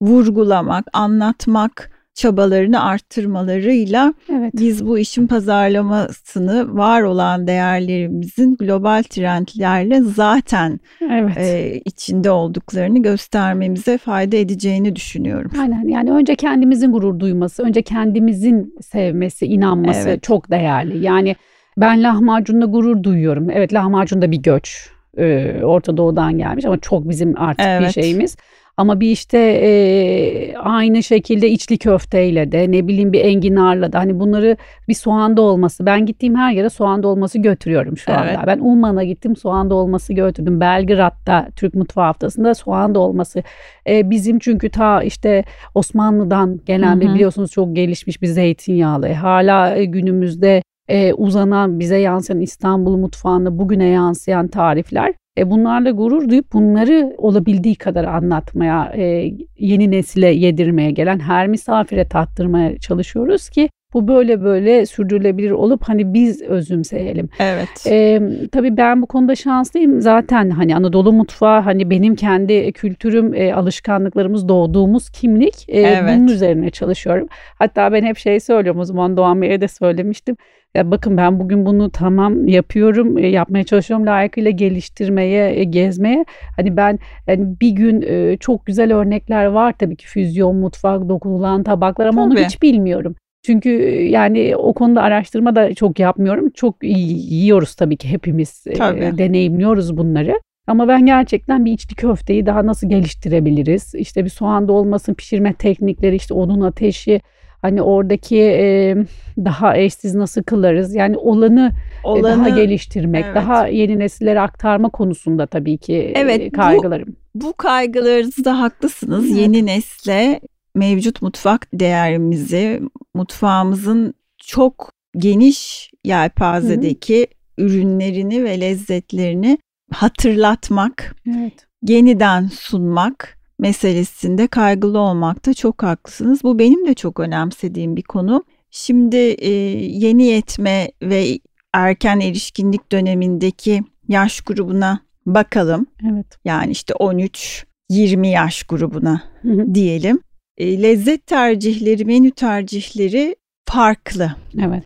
[0.02, 4.52] vurgulamak, anlatmak çabalarını arttırmalarıyla Evet.
[4.56, 11.36] biz bu işin pazarlamasını var olan değerlerimizin global trendlerle zaten Evet.
[11.38, 15.50] e, içinde olduklarını göstermemize fayda edeceğini düşünüyorum.
[15.60, 20.22] Aynen yani önce kendimizin gurur duyması, önce kendimizin sevmesi, inanması Evet.
[20.22, 21.04] çok değerli.
[21.04, 21.36] Yani
[21.78, 23.50] ben lahmacunla gurur duyuyorum.
[23.50, 24.90] Evet lahmacun da bir göç.
[25.18, 27.94] Ee, Orta Doğu'dan gelmiş ama çok bizim artık bir Evet.
[27.94, 28.36] şeyimiz.
[28.76, 34.20] Ama bir işte e, aynı şekilde içli köfteyle de ne bileyim bir enginarla da hani
[34.20, 34.56] bunları
[34.88, 35.86] bir soğan olması.
[35.86, 38.30] Ben gittiğim her yere soğan olması götürüyorum şu anda.
[38.30, 38.38] Evet.
[38.46, 40.60] Ben Umman'a gittim soğan olması götürdüm.
[40.60, 43.42] Belgrad'da Türk Mutfağı Haftası'nda soğan olması.
[43.88, 49.08] E, bizim çünkü ta işte Osmanlı'dan gelen bir biliyorsunuz çok gelişmiş bir zeytinyağlı.
[49.08, 55.14] E, hala e, günümüzde e, uzanan bize yansıyan İstanbul mutfağında bugüne yansıyan tarifler.
[55.38, 62.08] E, bunlarla gurur duyup bunları olabildiği kadar anlatmaya, e, yeni nesile yedirmeye gelen her misafire
[62.08, 67.28] tattırmaya çalışıyoruz ki bu böyle böyle sürdürülebilir olup hani biz özümseyelim.
[67.38, 67.68] Evet.
[67.86, 68.20] Ee,
[68.52, 70.00] tabii ben bu konuda şanslıyım.
[70.00, 76.16] Zaten hani Anadolu mutfağı hani benim kendi kültürüm, e, alışkanlıklarımız, doğduğumuz kimlik e, Evet.
[76.16, 77.28] bunun üzerine çalışıyorum.
[77.58, 80.36] Hatta ben hep şey söylüyorum o zaman Doğan Bey'e de söylemiştim.
[80.76, 86.24] Ya bakın ben bugün bunu tamam yapıyorum, e, yapmaya çalışıyorum layıkıyla geliştirmeye, e, gezmeye.
[86.56, 91.62] Hani ben yani bir gün e, çok güzel örnekler var tabii ki füzyon mutfak, dokunulan
[91.62, 92.44] tabaklar ama onu Tabii.
[92.44, 93.14] hiç bilmiyorum.
[93.46, 93.70] Çünkü
[94.02, 96.50] yani o konuda araştırma da çok yapmıyorum.
[96.50, 99.18] Çok yiyoruz tabii ki hepimiz Tabii.
[99.18, 100.40] deneyimliyoruz bunları.
[100.66, 103.94] Ama ben gerçekten bir içli köfteyi daha nasıl geliştirebiliriz?
[103.94, 107.20] İşte bir soğan dolmasını pişirme teknikleri, işte odun ateşi,
[107.66, 108.96] hani oradaki e,
[109.44, 110.94] daha eşsiz nasıl kılarız?
[110.94, 111.72] Yani olanı,
[112.04, 113.36] e, Olanı daha geliştirmek, evet.
[113.36, 117.16] daha yeni nesillere aktarma konusunda tabii ki e, Evet, bu- kaygılarım.
[117.34, 119.24] bu kaygılarınızda haklısınız.
[119.30, 119.36] Evet.
[119.40, 120.40] Yeni nesle
[120.74, 122.82] mevcut mutfak değerimizi,
[123.14, 127.26] mutfağımızın çok geniş yelpazedeki
[127.58, 129.58] ürünlerini ve lezzetlerini
[129.92, 131.66] hatırlatmak, Evet.
[131.82, 136.42] yeniden sunmak meselesinde kaygılı olmakta çok haklısınız.
[136.42, 138.44] Bu benim de çok önemsediğim bir konu.
[138.70, 141.38] Şimdi e, yeni yetme ve
[141.74, 145.86] erken erişkinlik dönemindeki yaş grubuna bakalım.
[146.12, 146.26] Evet.
[146.44, 149.74] Yani işte 13-20 yaş grubuna Hı hı.
[149.74, 150.20] diyelim.
[150.56, 153.36] E, lezzet tercihleri, menü tercihleri
[153.68, 154.32] farklı.
[154.60, 154.84] Evet.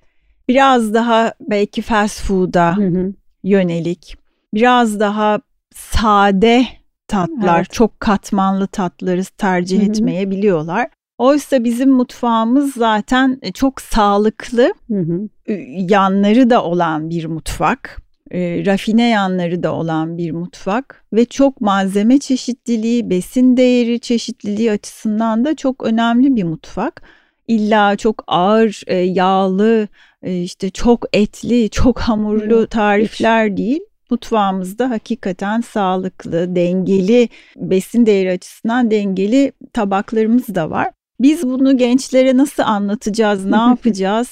[0.48, 3.12] Biraz daha belki fast food'a hı.
[3.44, 4.16] yönelik,
[4.54, 5.40] biraz daha
[5.74, 6.66] sade
[7.11, 7.73] tatlar, Evet.
[7.73, 9.90] çok katmanlı tatları tercih Hı hı.
[9.90, 10.88] etmeyebiliyorlar.
[11.18, 15.29] Oysa bizim mutfağımız zaten e, çok sağlıklı Hı hı.
[15.46, 15.53] e,
[15.90, 18.03] yanları da olan bir mutfak.
[18.31, 25.44] e, rafine yanları da olan bir mutfak ve çok malzeme çeşitliliği, besin değeri çeşitliliği açısından
[25.44, 27.03] da çok önemli bir mutfak.
[27.49, 29.88] İlla çok ağır, e, yağlı,
[30.23, 33.81] e, işte çok etli, çok hamurlu tarifler değil.
[34.11, 40.88] Mutfağımızda hakikaten sağlıklı, dengeli, besin değeri açısından dengeli tabaklarımız da var.
[41.20, 44.29] Biz bunu gençlere nasıl anlatacağız, ne yapacağız,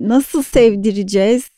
[0.00, 1.50] nasıl sevdireceğiz,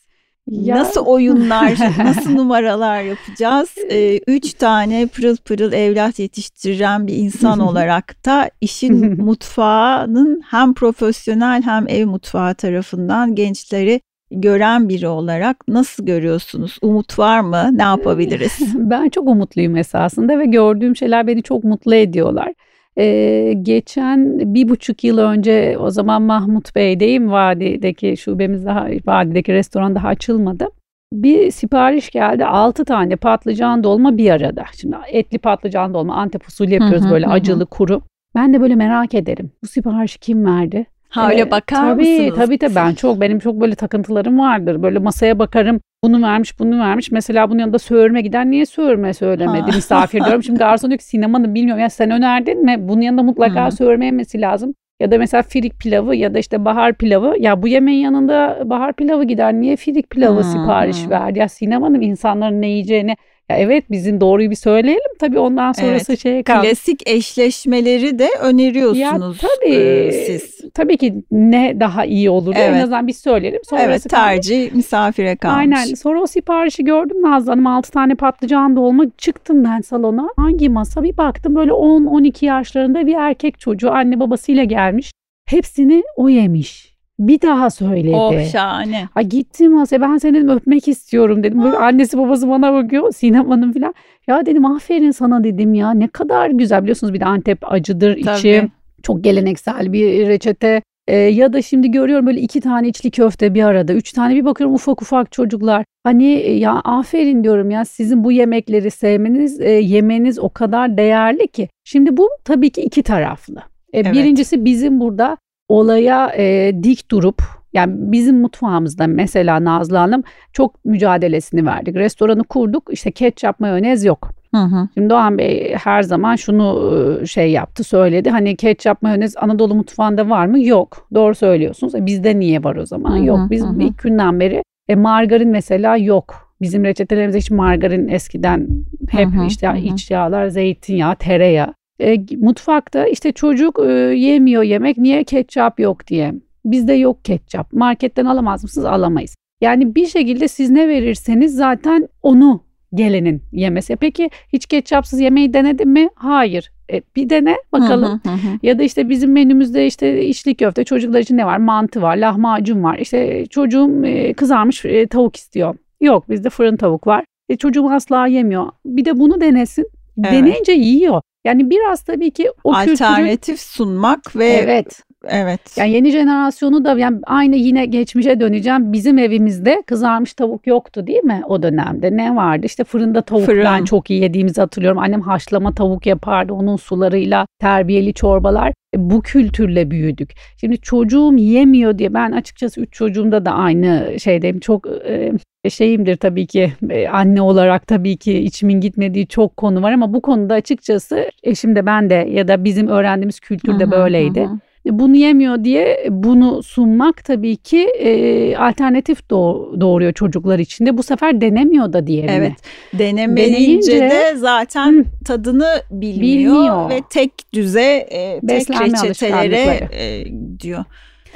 [0.47, 3.69] Ya- nasıl oyunlar, nasıl numaralar yapacağız?
[3.91, 11.61] Ee, üç tane pırıl pırıl evlat yetiştiren bir insan olarak da işin mutfağının hem profesyonel
[11.63, 16.77] hem ev mutfağı tarafından gençleri gören biri olarak nasıl görüyorsunuz?
[16.81, 17.69] Umut var mı?
[17.73, 18.59] Ne yapabiliriz?
[18.75, 22.53] Ben çok umutluyum esasında ve gördüğüm şeyler beni çok mutlu ediyorlar.
[22.97, 29.95] Ee, geçen bir buçuk yıl önce o zaman Mahmut Bey'deyim vadideki şubemiz daha vadideki restoran
[29.95, 30.67] daha açılmadı.
[31.13, 34.63] Bir sipariş geldi 6 tane patlıcan dolma bir arada.
[34.73, 37.33] Şimdi etli patlıcan dolma Antep usulü yapıyoruz Hı hı, böyle hı hı.
[37.33, 38.01] acılı kuru.
[38.35, 39.51] Ben de böyle merak ederim.
[39.63, 40.85] Bu siparişi kim verdi?
[41.11, 42.33] Ha öyle Ee, bakar tabii, mısınız?
[42.33, 44.83] Tabii tabii ben çok benim çok böyle takıntılarım vardır.
[44.83, 47.11] Böyle masaya bakarım bunu vermiş bunu vermiş.
[47.11, 48.45] Mesela bunun yanında söğürme gider.
[48.45, 49.75] Niye söğürme söylemedi Ha.
[49.75, 50.43] misafir diyorum.
[50.43, 51.81] Şimdi garson diyor ki sinemanı bilmiyorum.
[51.81, 52.75] Ya sen önerdin mi?
[52.79, 53.71] Bunun yanında mutlaka Hı.
[53.71, 54.75] söğürme yemesi lazım.
[54.99, 57.35] Ya da mesela firik pilavı ya da işte bahar pilavı.
[57.39, 59.53] Ya bu yemeğin yanında bahar pilavı gider.
[59.53, 61.39] Niye firik pilavı Hı, sipariş verdi?
[61.39, 63.15] Ya Sinem Hanım insanların ne yiyeceğini.
[63.51, 65.11] Ya evet bizim doğruyu bir söyleyelim.
[65.19, 66.67] Tabii ondan sonrası şeye kalmış.
[66.69, 69.73] Klasik eşleşmeleri de öneriyorsunuz tabii.
[69.75, 70.71] e, siz.
[70.73, 72.83] Tabii ki ne daha iyi olur en Evet.
[72.83, 73.61] azından biz söyleyelim.
[73.69, 75.57] Sonrası Evet tercih misafire kalmış.
[75.57, 75.93] Aynen.
[75.95, 79.03] Sonra o siparişi gördüm Nazlı Hanım 6 tane patlıcan dolma.
[79.17, 80.27] Çıktım ben salona.
[80.37, 81.03] Hangi masa?
[81.03, 85.11] Bir baktım böyle 10-12 yaşlarında bir erkek çocuğu anne babasıyla gelmiş.
[85.45, 86.90] Hepsini o yemiş.
[87.27, 88.15] Bir daha söyledi.
[88.15, 89.05] Oh şahane.
[89.15, 91.63] Ay gittim masaya ben seni dedim öpmek istiyorum dedim.
[91.63, 93.93] Böyle annesi babası bana bakıyor Sinem Hanım falan.
[94.27, 98.25] Ya dedim aferin sana dedim ya ne kadar güzel biliyorsunuz bir de Antep acıdır içi.
[98.25, 98.69] Tabii.
[99.03, 100.81] Çok geleneksel bir reçete.
[101.07, 103.93] Ee, ya da şimdi görüyorum böyle iki tane içli köfte bir arada.
[103.93, 105.85] Üç tane bir bakıyorum ufak ufak çocuklar.
[106.03, 111.47] Hani e, ya aferin diyorum ya sizin bu yemekleri sevmeniz, e, yemeniz o kadar değerli
[111.47, 111.69] ki.
[111.83, 113.55] Şimdi bu tabii ki iki taraflı.
[113.93, 114.13] E, Evet.
[114.13, 115.37] Birincisi bizim burada
[115.79, 117.41] olaya e, dik durup
[117.73, 121.95] yani bizim mutfağımızda mesela Nazlı Hanım çok mücadelesini verdik.
[121.95, 124.29] Restoranı kurduk işte ketçap mayonez yok.
[124.55, 124.87] Hı hı.
[124.93, 128.29] Şimdi Doğan Bey her zaman şunu e, şey yaptı söyledi.
[128.29, 130.63] Hani ketçap mayonez Anadolu mutfağında var mı?
[130.63, 131.07] Yok.
[131.13, 131.95] Doğru söylüyorsunuz.
[131.95, 133.17] E, bizde niye var o zaman?
[133.17, 133.39] Hı hı, yok.
[133.49, 133.81] Biz hı hı.
[133.81, 136.51] ilk günden beri e, margarin mesela yok.
[136.61, 138.67] Bizim reçetelerimizde hiç margarin eskiden
[139.09, 139.77] hep Hı hı, işte hı.
[139.77, 141.73] iç yağlar, zeytinyağı, tereyağı.
[142.01, 146.33] E, mutfakta işte çocuk e, yemiyor yemek niye ketçap yok diye.
[146.65, 147.73] Bizde yok ketçap.
[147.73, 148.85] Marketten alamaz mısınız?
[148.85, 149.35] Alamayız.
[149.61, 153.95] Yani bir şekilde siz ne verirseniz zaten onu gelenin yemesi.
[153.95, 156.09] Peki hiç ketçapsız yemeği denedin mi?
[156.15, 156.71] Hayır.
[156.91, 158.21] E, bir dene bakalım.
[158.23, 158.59] Hı hı, hı hı.
[158.63, 161.57] Ya da işte bizim menümüzde işte içli köfte çocuklar için ne var?
[161.57, 162.97] Mantı var, lahmacun var.
[162.97, 165.75] İşte çocuğum e, kızarmış e, tavuk istiyor.
[166.01, 167.25] Yok bizde fırın tavuk var.
[167.49, 168.67] E, çocuğum asla yemiyor.
[168.85, 169.87] Bir de bunu denesin.
[170.19, 170.31] Evet.
[170.33, 171.21] Deneyince yiyor.
[171.45, 175.03] Yani biraz tabii ki o kültürü Alternatif sunmak ve evet.
[175.27, 175.77] Evet.
[175.77, 178.93] Yani yeni jenerasyonu da yani aynı yine geçmişe döneceğim.
[178.93, 182.17] Bizim evimizde kızarmış tavuk yoktu değil mi o dönemde?
[182.17, 182.65] Ne vardı?
[182.65, 183.65] İşte fırında tavuk Fırın.
[183.65, 184.97] ben çok iyi yediğimizi hatırlıyorum.
[184.99, 188.69] Annem haşlama tavuk yapardı onun sularıyla terbiyeli çorbalar.
[188.69, 190.31] E, Bu kültürle büyüdük.
[190.61, 194.59] Şimdi çocuğum yemiyor diye ben açıkçası üç çocuğumda da aynı şeydeyim.
[194.59, 195.31] Çok e,
[195.69, 200.21] şeyimdir tabii ki e, anne olarak tabii ki içimin gitmediği çok konu var ama bu
[200.21, 204.41] konuda açıkçası eşim de ben de ya da bizim öğrendiğimiz kültürde böyleydi.
[204.41, 204.59] hı hı.
[204.85, 210.97] Bunu yemiyor diye bunu sunmak tabii ki e, alternatif doğ- doğuruyor çocuklar için de.
[210.97, 212.31] Bu sefer denemiyor da diğerini.
[212.31, 212.53] Evet.
[212.93, 215.03] Denemeyince Deneyince- de zaten Hı.
[215.25, 216.89] tadını bilmiyor, Bilmiyor.
[216.89, 220.25] ve tek düze e, tek reçetelere e,
[220.59, 220.83] diyor.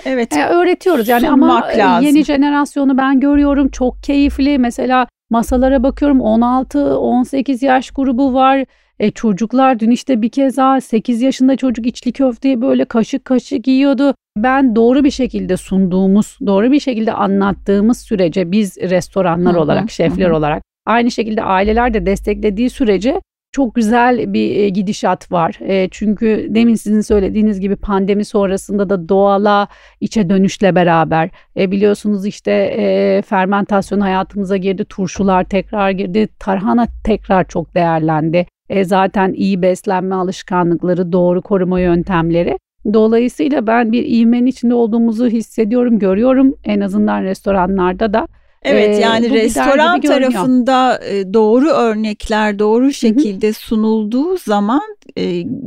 [0.05, 0.37] Evet.
[0.37, 2.07] E, öğretiyoruz yani ama e, lazım.
[2.07, 4.59] yeni jenerasyonu ben görüyorum çok keyifli.
[4.59, 8.65] Mesela masalara bakıyorum 16-18 yaş grubu var.
[8.99, 13.67] E, çocuklar dün işte bir kez daha 8 yaşında çocuk içli köfteyi böyle kaşık kaşık
[13.67, 14.15] yiyordu.
[14.37, 19.91] Ben doğru bir şekilde sunduğumuz, doğru bir şekilde anlattığımız sürece biz restoranlar hı hı, olarak,
[19.91, 20.35] şefler hı.
[20.35, 23.21] olarak aynı şekilde aileler de desteklediği sürece
[23.51, 25.59] çok güzel bir e, gidişat var.
[25.61, 29.67] E, çünkü demin sizin söylediğiniz gibi pandemi sonrasında da doğala
[30.01, 37.75] içe dönüşle beraber e, biliyorsunuz işte fermentasyon hayatımıza girdi, turşular tekrar girdi, tarhana tekrar çok
[37.75, 38.45] değerlendi.
[38.69, 42.57] E, zaten iyi beslenme alışkanlıkları, doğru koruma yöntemleri.
[42.93, 48.27] Dolayısıyla ben bir ivmenin içinde olduğumuzu hissediyorum, görüyorum en azından restoranlarda da.
[48.63, 50.99] Evet yani restoran tarafında
[51.33, 54.81] doğru örnekler doğru şekilde sunulduğu zaman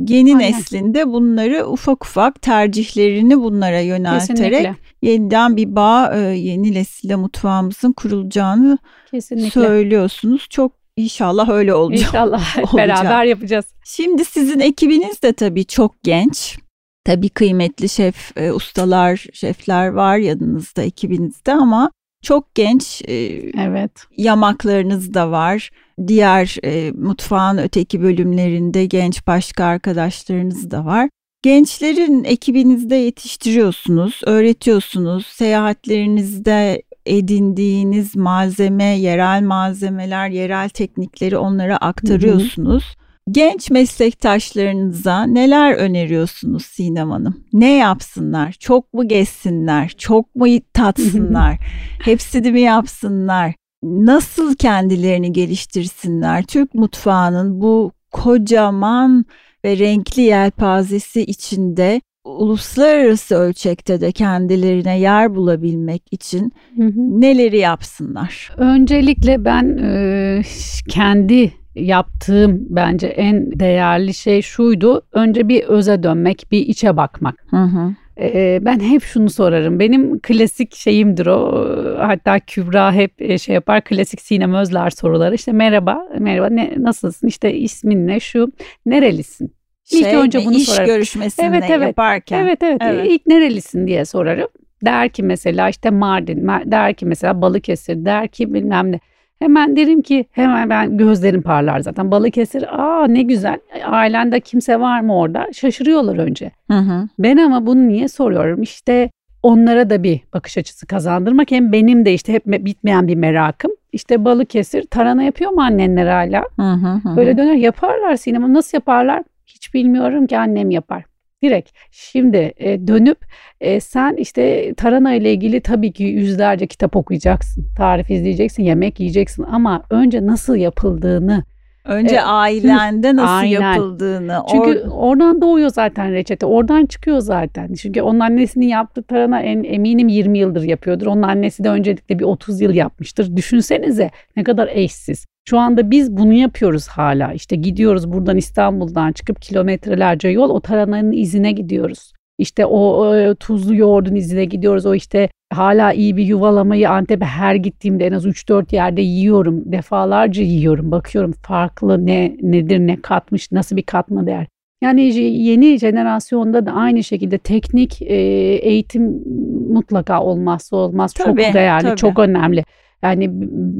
[0.07, 0.39] yeni Aynen.
[0.39, 4.75] neslinde bunları ufak ufak tercihlerini bunlara yönelterek Kesinlikle.
[5.01, 8.77] yeniden bir bağ yeni nesille mutfağımızın kurulacağını
[9.11, 9.49] Kesinlikle.
[9.49, 10.47] söylüyorsunuz.
[10.49, 12.07] Çok İnşallah öyle olacak.
[12.07, 13.65] İnşallah hep beraber yapacağız.
[13.85, 16.59] Şimdi sizin ekibiniz de tabii çok genç.
[17.05, 21.91] Tabii kıymetli şef, e, ustalar, şefler var yanınızda ekibinizde ama
[22.23, 23.13] çok genç e,
[23.57, 23.91] evet.
[24.17, 25.69] yamaklarınız da var.
[26.07, 31.09] Diğer e, mutfağın öteki bölümlerinde genç başka arkadaşlarınız da var.
[31.41, 35.25] Gençlerin ekibinizde yetiştiriyorsunuz, öğretiyorsunuz.
[35.27, 42.83] Seyahatlerinizde edindiğiniz malzeme, yerel malzemeler, yerel teknikleri onlara aktarıyorsunuz.
[42.83, 42.99] Hı hı.
[43.31, 47.43] Genç meslektaşlarınıza neler öneriyorsunuz Sinem Hanım?
[47.53, 48.51] Ne yapsınlar?
[48.51, 49.89] Çok mu gezsinler?
[49.97, 51.57] Çok mu tatsınlar?
[52.03, 53.53] Hepsini mi yapsınlar?
[53.83, 56.43] Nasıl kendilerini geliştirsinler?
[56.43, 59.25] Türk mutfağının bu kocaman
[59.65, 67.21] ve renkli yelpazesi içinde uluslararası ölçekte de kendilerine yer bulabilmek için hı hı.
[67.21, 68.51] neleri yapsınlar?
[68.57, 70.41] Öncelikle ben e,
[70.89, 75.01] kendi yaptığım bence en değerli şey şuydu.
[75.11, 77.35] Önce bir öze dönmek, bir içe bakmak.
[77.49, 77.95] Hı hı.
[78.21, 79.79] Ee, ben hep şunu sorarım.
[79.79, 81.67] Benim klasik şeyimdir o.
[81.99, 83.83] Hatta Kübra hep şey yapar.
[83.83, 85.35] Klasik Sinem Özler soruları.
[85.35, 87.27] İşte merhaba, merhaba ne, nasılsın?
[87.27, 88.19] İşte ismin ne?
[88.19, 88.51] Şu.
[88.85, 89.58] Nerelisin?
[89.91, 90.85] Şey, İlk önce bunu iş sorarım.
[90.85, 91.87] görüşmesinde evet, evet.
[91.87, 92.43] yaparken.
[92.43, 93.07] Evet, evet evet.
[93.09, 94.47] İlk nerelisin diye sorarım.
[94.85, 98.99] Der ki mesela işte Mardin, der ki mesela Balıkesir, der ki bilmem ne.
[99.39, 102.11] Hemen derim ki hemen ben gözlerim parlar zaten.
[102.11, 103.59] Balıkesir aa ne güzel.
[103.85, 105.47] Ailende kimse var mı orada?
[105.53, 106.51] Şaşırıyorlar önce.
[106.71, 107.07] Hı hı.
[107.19, 108.61] Ben ama bunu niye soruyorum?
[108.61, 109.09] İşte
[109.43, 111.51] onlara da bir bakış açısı kazandırmak.
[111.51, 113.71] Hem benim de işte hep bitmeyen bir merakım.
[113.91, 116.43] İşte Balıkesir tarhana yapıyor mu annenler hala?
[116.55, 117.17] Hı hı hı.
[117.17, 118.53] Böyle döner yaparlar sinema.
[118.53, 119.23] Nasıl yaparlar?
[119.53, 121.03] Hiç bilmiyorum ki annem yapar.
[121.41, 123.17] Direkt şimdi e, dönüp
[123.61, 127.65] e, sen işte tarhana ile ilgili tabii ki yüzlerce kitap okuyacaksın.
[127.77, 131.43] Tarif izleyeceksin, yemek yiyeceksin ama önce nasıl yapıldığını
[131.85, 133.73] Önce e, ailende nasıl aynen.
[133.73, 134.41] yapıldığını.
[134.51, 136.45] Çünkü or- oradan doğuyor zaten reçete.
[136.45, 137.73] Oradan çıkıyor zaten.
[137.73, 141.05] Çünkü onun annesinin yaptığı tarhana en eminim 20 yıldır yapıyordur.
[141.05, 143.35] Onun annesi de öncelikle bir 30 yıl yapmıştır.
[143.35, 145.25] Düşünsenize ne kadar eşsiz.
[145.45, 147.33] Şu anda biz bunu yapıyoruz hala.
[147.33, 152.13] İşte gidiyoruz buradan İstanbul'dan çıkıp kilometrelerce yol o tarananın izine gidiyoruz.
[152.37, 154.85] İşte o, o tuzlu yoğurdun izine gidiyoruz.
[154.85, 159.71] O işte hala iyi bir yuvalamayı Antep'e her gittiğimde en az 3-4 yerde yiyorum.
[159.71, 160.91] Defalarca yiyorum.
[160.91, 164.47] Bakıyorum farklı ne nedir ne katmış nasıl bir katma değer.
[164.81, 169.23] Yani yeni jenerasyonda da aynı şekilde teknik eğitim
[169.69, 171.13] mutlaka olmazsa olmaz.
[171.13, 171.97] Tabii, çok değerli, tabii.
[171.97, 172.63] çok önemli.
[173.01, 173.29] Yani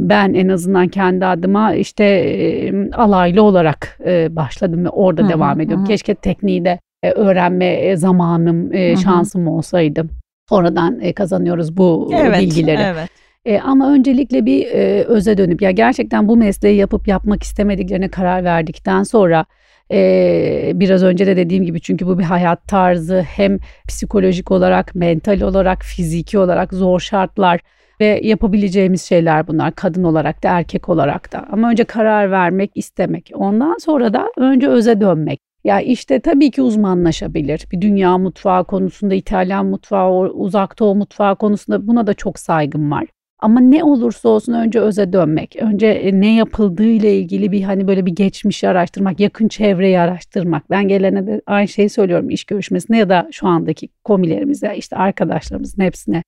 [0.10, 5.60] ben en azından kendi adıma işte e, alaylı olarak e, başladım ve orada hı devam
[5.60, 5.84] ediyorum.
[5.84, 5.88] Hı.
[5.88, 10.06] Keşke tekniği de e, öğrenme zamanım, e, şansım olsaydı.
[10.52, 12.82] Oradan e, kazanıyoruz bu evet, bilgileri.
[12.82, 13.10] Evet.
[13.46, 18.44] E, ama öncelikle bir e, öze dönüp ya gerçekten bu mesleği yapıp yapmak istemediklerine karar
[18.44, 19.46] verdikten sonra
[19.92, 23.58] e, biraz önce de dediğim gibi çünkü bu bir hayat tarzı hem
[23.88, 27.60] psikolojik olarak, mental olarak, fiziki olarak zor şartlar
[28.02, 31.46] ve yapabileceğimiz şeyler bunlar kadın olarak da erkek olarak da.
[31.52, 33.32] Ama önce karar vermek, istemek.
[33.34, 35.40] Ondan sonra da önce öze dönmek.
[35.64, 37.66] Ya işte tabii ki uzmanlaşabilir.
[37.72, 43.06] Bir dünya mutfağı konusunda, İtalyan mutfağı, uzak doğu mutfağı konusunda buna da çok saygım var.
[43.42, 47.88] Ama ne olursa olsun önce öze dönmek, önce e, ne yapıldığı ile ilgili bir hani
[47.88, 50.70] böyle bir geçmişi araştırmak, yakın çevreyi araştırmak.
[50.70, 55.84] Ben gelene de aynı şeyi söylüyorum iş görüşmesinde ya da şu andaki komilerimize, işte arkadaşlarımızın
[55.84, 56.24] hepsine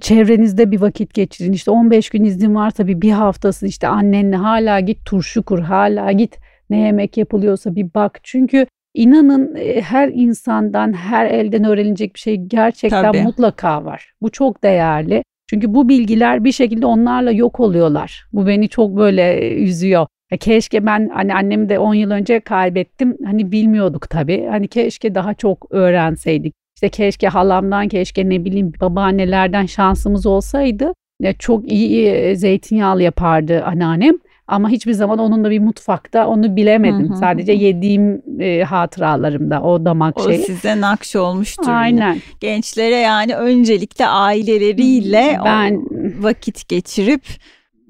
[0.00, 1.52] çevrenizde bir vakit geçirin.
[1.52, 6.12] İşte 15 gün izin varsa bir bir haftasın işte annenle hala git turşu kur, hala
[6.12, 6.38] git
[6.70, 8.20] ne yemek yapılıyorsa bir bak.
[8.22, 13.22] Çünkü İnanın her insandan, her elden öğrenilecek bir şey gerçekten Tabii.
[13.22, 14.12] mutlaka var.
[14.22, 15.22] Bu çok değerli.
[15.50, 18.26] Çünkü bu bilgiler bir şekilde onlarla yok oluyorlar.
[18.32, 20.06] Bu beni çok böyle üzüyor.
[20.30, 23.16] Ya keşke ben hani annemi de 10 yıl önce kaybettim.
[23.24, 24.46] Hani bilmiyorduk tabii.
[24.50, 26.54] Hani keşke daha çok öğrenseydik.
[26.76, 30.92] İşte keşke halamdan, keşke ne bileyim babaannelerden şansımız olsaydı.
[31.20, 34.14] Ya çok iyi e, zeytinyağlı yapardı anneannem.
[34.48, 37.08] Ama hiçbir zaman onunla bir mutfakta onu bilemedim.
[37.08, 37.16] Hı hı.
[37.16, 40.38] Sadece yediğim e, hatıralarımda o damak O şeyi.
[40.38, 41.62] size nakş olmuştur.
[41.66, 41.74] yine.
[41.76, 42.18] Aynen.
[42.40, 45.82] Gençlere yani öncelikle aileleriyle Ben o
[46.22, 47.22] vakit geçirip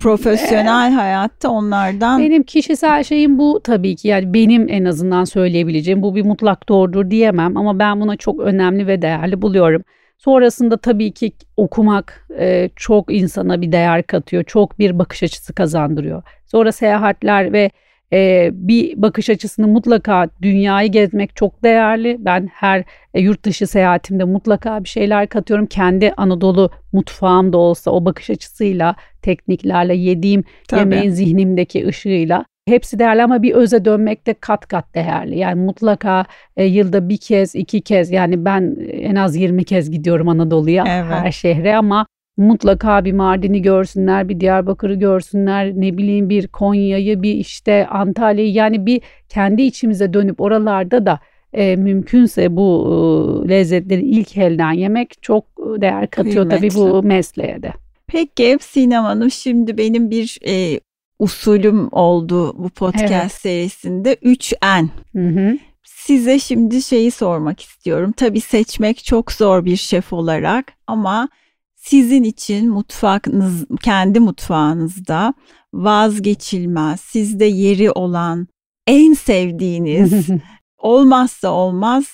[0.01, 6.15] profesyonel hayatta onlardan Benim kişisel şeyim bu tabii ki yani benim en azından söyleyebileceğim bu
[6.15, 9.83] bir mutlak doğrudur diyemem ama ben buna çok önemli ve değerli buluyorum.
[10.19, 16.23] Sonrasında tabii ki okumak e, çok insana bir değer katıyor, çok bir bakış açısı kazandırıyor.
[16.47, 17.71] Sonra seyahatler ve
[18.13, 22.17] e, bir bakış açısını mutlaka dünyayı gezmek çok değerli.
[22.21, 22.85] Ben her
[23.15, 25.67] e, yurt dışı seyahatimde mutlaka bir şeyler katıyorum.
[25.67, 30.81] Kendi Anadolu mutfağım da olsa o bakış açısıyla, tekniklerle yediğim Tabii.
[30.81, 32.45] yemeğin zihnimdeki ışığıyla.
[32.69, 35.39] Hepsi değerli ama bir öze dönmek de kat kat değerli.
[35.39, 36.25] Yani mutlaka
[36.57, 41.13] e, yılda bir kez, iki kez yani ben en az 20 kez gidiyorum Anadolu'ya Evet.
[41.13, 47.35] her şehre ama mutlaka bir Mardin'i görsünler, bir Diyarbakır'ı görsünler, ne bileyim bir Konya'yı, bir
[47.35, 51.21] işte Antalya'yı yani bir kendi içimize dönüp oralarda da
[51.53, 57.63] e, mümkünse bu e, lezzetleri ilk elden yemek çok e, değer katıyor tabii bu mesleğe
[57.63, 57.73] de.
[58.07, 60.81] Peki Sinem Hanım şimdi benim bir e,
[61.19, 63.33] usulüm oldu bu podcast Evet.
[63.33, 64.89] serisinde 3N.
[65.13, 65.59] Hı hı.
[65.83, 68.13] Size şimdi şeyi sormak istiyorum.
[68.17, 71.29] Tabii seçmek çok zor bir şef olarak ama
[71.87, 75.35] sizin için mutfağınız, kendi mutfağınızda
[75.75, 78.49] vazgeçilmez, sizde yeri olan,
[78.87, 80.29] en sevdiğiniz,
[80.79, 82.05] olmazsa olmaz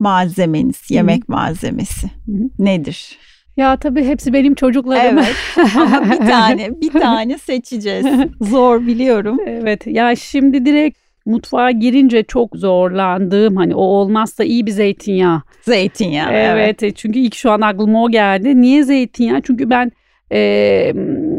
[0.00, 2.10] malzemeniz, yemek malzemesi
[2.58, 3.18] nedir?
[3.56, 5.18] ya tabii hepsi benim çocuklarım.
[5.18, 5.36] Evet
[5.76, 8.06] ama bir tane bir tane seçeceğiz.
[8.40, 9.38] Zor biliyorum.
[9.46, 15.42] Evet ya şimdi direkt mutfağa girince çok zorlandığım hani o olmazsa iyi bir zeytinyağı.
[15.62, 16.32] Zeytinyağı.
[16.32, 18.60] Evet, e, çünkü ilk şu an aklıma o geldi.
[18.60, 19.42] Niye zeytinyağı?
[19.42, 19.92] Çünkü ben
[20.32, 20.92] e,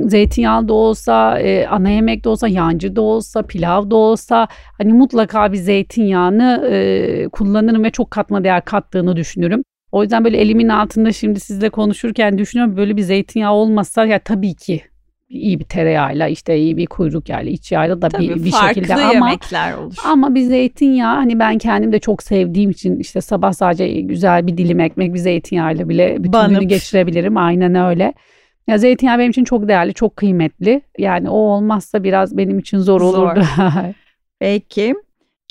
[0.05, 4.93] zeytinyağlı da olsa, e, ana yemek de olsa, yancı da olsa, pilav da olsa hani
[4.93, 9.63] mutlaka bir zeytinyağını e, kullanırım ve çok katma değer kattığını düşünürüm.
[9.91, 14.55] O yüzden böyle elimin altında şimdi sizle konuşurken düşünüyorum böyle bir zeytinyağı olmasa ya tabii
[14.55, 14.81] ki
[15.34, 18.93] iyi bir tereyağıyla işte iyi bir kuyruk yağıyla iç yağıyla da Tabii bir, bir şekilde
[18.95, 19.95] ama yemekler olur.
[20.05, 24.57] ama bir zeytinyağı hani ben kendim de çok sevdiğim için işte sabah sadece güzel bir
[24.57, 26.49] dilim ekmek bir zeytinyağıyla bile bütün Banıp.
[26.59, 27.38] günü geçirebilirim.
[27.38, 28.13] Aynen öyle.
[28.67, 30.81] Ya zeytinyağı benim için çok değerli, çok kıymetli.
[30.97, 33.07] Yani o olmazsa biraz benim için zor Zor.
[33.23, 33.45] olurdu.
[34.39, 34.95] Peki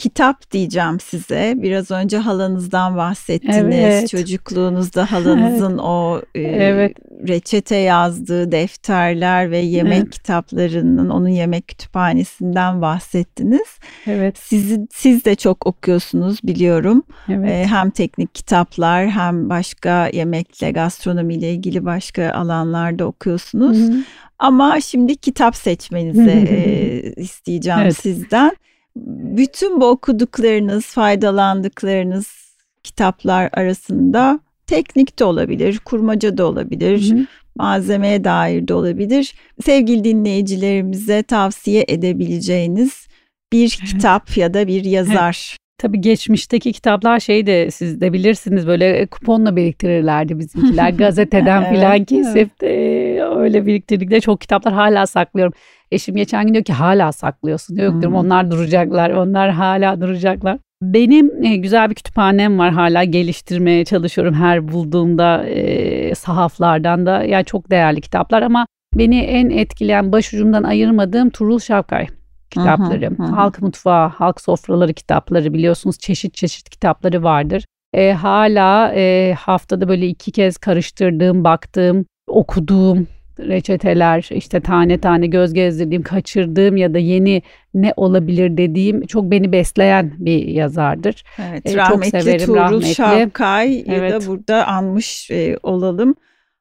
[0.02, 1.54] kitap diyeceğim size.
[1.56, 3.56] Biraz önce halanızdan bahsettiniz.
[3.56, 4.08] Evet.
[4.10, 6.96] Çocukluğunuzda halanızın o e, Evet.
[7.28, 10.10] reçete yazdığı defterler ve yemek Evet.
[10.10, 13.78] kitaplarının onun yemek kütüphanesinden bahsettiniz.
[14.06, 17.02] evet, Sizi, siz de çok okuyorsunuz biliyorum.
[17.28, 17.50] evet.
[17.50, 23.78] E, hem teknik kitaplar hem başka yemekle, gastronomiyle ilgili başka alanlarda okuyorsunuz.
[23.78, 23.96] Hı hı.
[24.38, 27.96] Ama şimdi kitap seçmenizi e, isteyeceğim Evet.
[27.96, 28.52] sizden.
[28.96, 32.26] Bütün bu okuduklarınız, faydalandıklarınız
[32.82, 37.26] kitaplar arasında teknik de olabilir, kurmaca da olabilir, Hı hı.
[37.56, 39.34] malzemeye dair de olabilir.
[39.64, 43.06] Sevgili dinleyicilerimize tavsiye edebileceğiniz
[43.52, 45.56] bir kitap ya da bir yazar.
[45.78, 52.04] Tabii geçmişteki kitaplar şey de siz de bilirsiniz böyle kuponla biriktirirlerdi bizimkiler gazeteden Evet, filan
[52.04, 52.68] kesip de
[53.36, 55.52] öyle biriktirdikleri çok kitaplar hala saklıyorum.
[55.90, 57.76] Eşim geçen gün diyor ki hala saklıyorsun.
[57.76, 58.26] Yok diyorum Hmm.
[58.26, 60.58] onlar duracaklar onlar hala duracaklar.
[60.82, 67.44] Benim e, güzel bir kütüphanem var hala geliştirmeye çalışıyorum her bulduğumda e, sahaflardan da yani
[67.44, 72.06] çok değerli kitaplar ama beni en etkileyen başucumdan ayırmadığım Turul Şavkay
[72.52, 73.10] kitapları.
[73.10, 73.32] Hı hı, hı.
[73.32, 77.64] Halk mutfağı, halk sofraları kitapları biliyorsunuz çeşit çeşit kitapları vardır.
[77.92, 83.06] E, hala e, haftada böyle iki kez karıştırdığım, baktığım, okuduğum
[83.38, 87.42] reçeteler, işte tane tane göz gezdirdiğim, kaçırdığım ya da yeni
[87.74, 91.24] ne olabilir dediğim çok beni besleyen bir yazardır.
[91.50, 92.94] Evet, E, çok rahmetli severim, Tuğrul rahmetli.
[92.94, 94.12] Şavkay Evet.
[94.12, 96.14] da burada anmış e, olalım.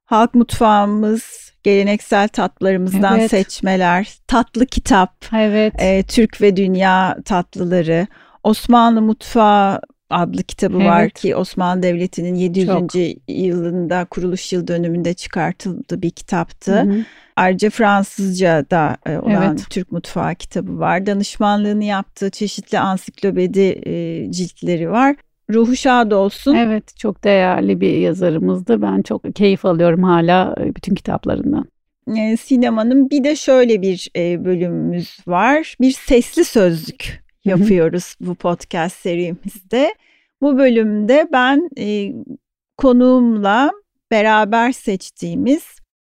[0.06, 3.32] Halk mutfağımız, geleneksel tatlarımızdan Evet.
[3.32, 5.74] seçmeler, tatlı kitap, Evet.
[5.78, 8.08] e, Türk ve Dünya tatlıları,
[8.44, 10.88] Osmanlı mutfağı adlı kitabı evet.
[10.88, 12.68] var ki Osmanlı Devleti'nin 700.
[12.68, 12.92] Çok.
[13.28, 16.82] yılında kuruluş yıl dönümünde çıkartıldı bir kitaptı.
[16.82, 17.06] Hı hı.
[17.36, 19.70] Ayrıca Fransızca da e, olan evet.
[19.70, 21.06] Türk Mutfağı kitabı var.
[21.06, 25.16] Danışmanlığını yaptığı çeşitli ansiklopedi e, ciltleri var.
[25.54, 26.56] Ruhu şad olsun.
[26.56, 28.82] Evet çok değerli bir yazarımızdı.
[28.82, 31.66] Ben çok keyif alıyorum hala e, bütün kitaplarından.
[32.18, 35.76] E, sinemanın bir de şöyle bir e, bölümümüz var.
[35.82, 39.96] Bir sesli sözlük yapıyoruz bu podcast serimizde.
[40.42, 41.70] Bu bölümde ben
[42.78, 43.72] konuğumla
[44.12, 45.64] beraber seçtiğimiz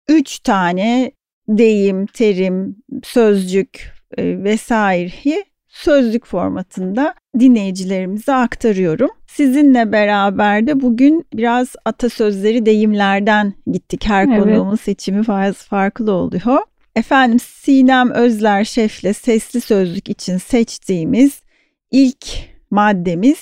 [0.08, 1.12] üç tane
[1.48, 9.10] deyim, terim, sözcük vesaireyi sözlük formatında dinleyicilerimize aktarıyorum.
[9.32, 14.06] Sizinle beraber de bugün biraz atasözleri deyimlerden gittik.
[14.06, 14.38] Her evet.
[14.42, 15.24] konuğumun seçimi
[15.54, 16.58] farklı oluyor.
[16.96, 21.42] Efendim Sinem Özler Şef'le sesli sözlük için seçtiğimiz
[21.90, 22.26] ilk
[22.70, 23.38] maddemiz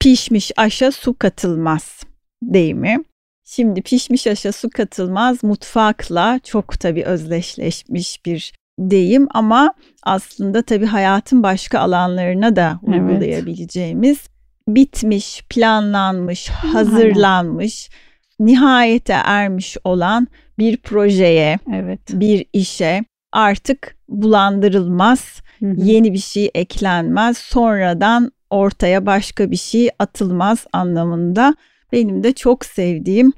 [0.00, 2.00] pişmiş aşa su katılmaz
[2.42, 2.96] deyimi.
[3.44, 11.42] Şimdi pişmiş aşa su katılmaz mutfakla çok tabii özdeşleşmiş bir deyim ama aslında tabii hayatın
[11.42, 14.29] başka alanlarına da uygulayabileceğimiz.
[14.74, 18.52] Bitmiş, planlanmış, hazırlanmış, Aynen.
[18.52, 22.00] nihayete ermiş olan bir projeye, evet.
[22.12, 25.74] bir işe artık bulandırılmaz, Hı-hı.
[25.76, 31.54] yeni bir şey eklenmez, sonradan ortaya başka bir şey atılmaz anlamında
[31.92, 33.32] benim de çok sevdiğim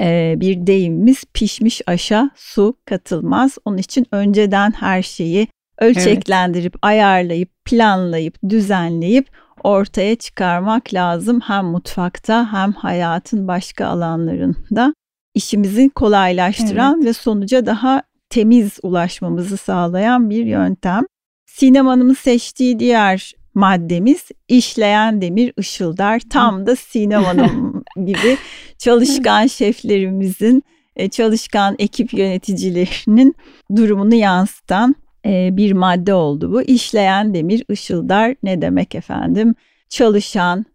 [0.00, 3.58] e, bir deyimimiz pişmiş aşa su katılmaz.
[3.64, 6.84] Onun için önceden her şeyi ölçeklendirip, evet.
[6.84, 9.28] ayarlayıp, planlayıp, düzenleyip
[9.64, 11.40] ortaya çıkarmak lazım.
[11.40, 14.94] Hem mutfakta hem hayatın başka alanlarında
[15.34, 17.06] işimizi kolaylaştıran evet.
[17.06, 21.02] ve sonuca daha temiz ulaşmamızı sağlayan bir yöntem.
[21.46, 26.20] Sinem Hanım'ın seçtiği diğer maddemiz işleyen demir ışıldar.
[26.30, 28.36] Tam da Sinem Hanım gibi
[28.78, 30.62] çalışkan şeflerimizin,
[30.96, 33.34] e, çalışkan ekip yöneticilerinin
[33.76, 34.96] durumunu yansıtan
[35.26, 36.62] e, bir madde oldu bu.
[36.62, 39.54] İşleyen demir ışıldar ne demek efendim?
[39.88, 40.66] Çalışan,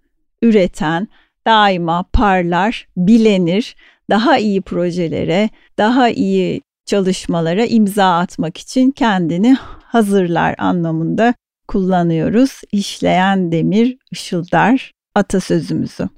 [0.41, 1.07] üreten,
[1.47, 3.75] daima parlar, bilenir,
[4.09, 11.33] daha iyi projelere, daha iyi çalışmalara imza atmak için kendini hazırlar anlamında
[11.67, 12.61] kullanıyoruz.
[12.71, 16.09] İşleyen demir ışıldar atasözümüzü.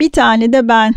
[0.00, 0.94] Bir tane de ben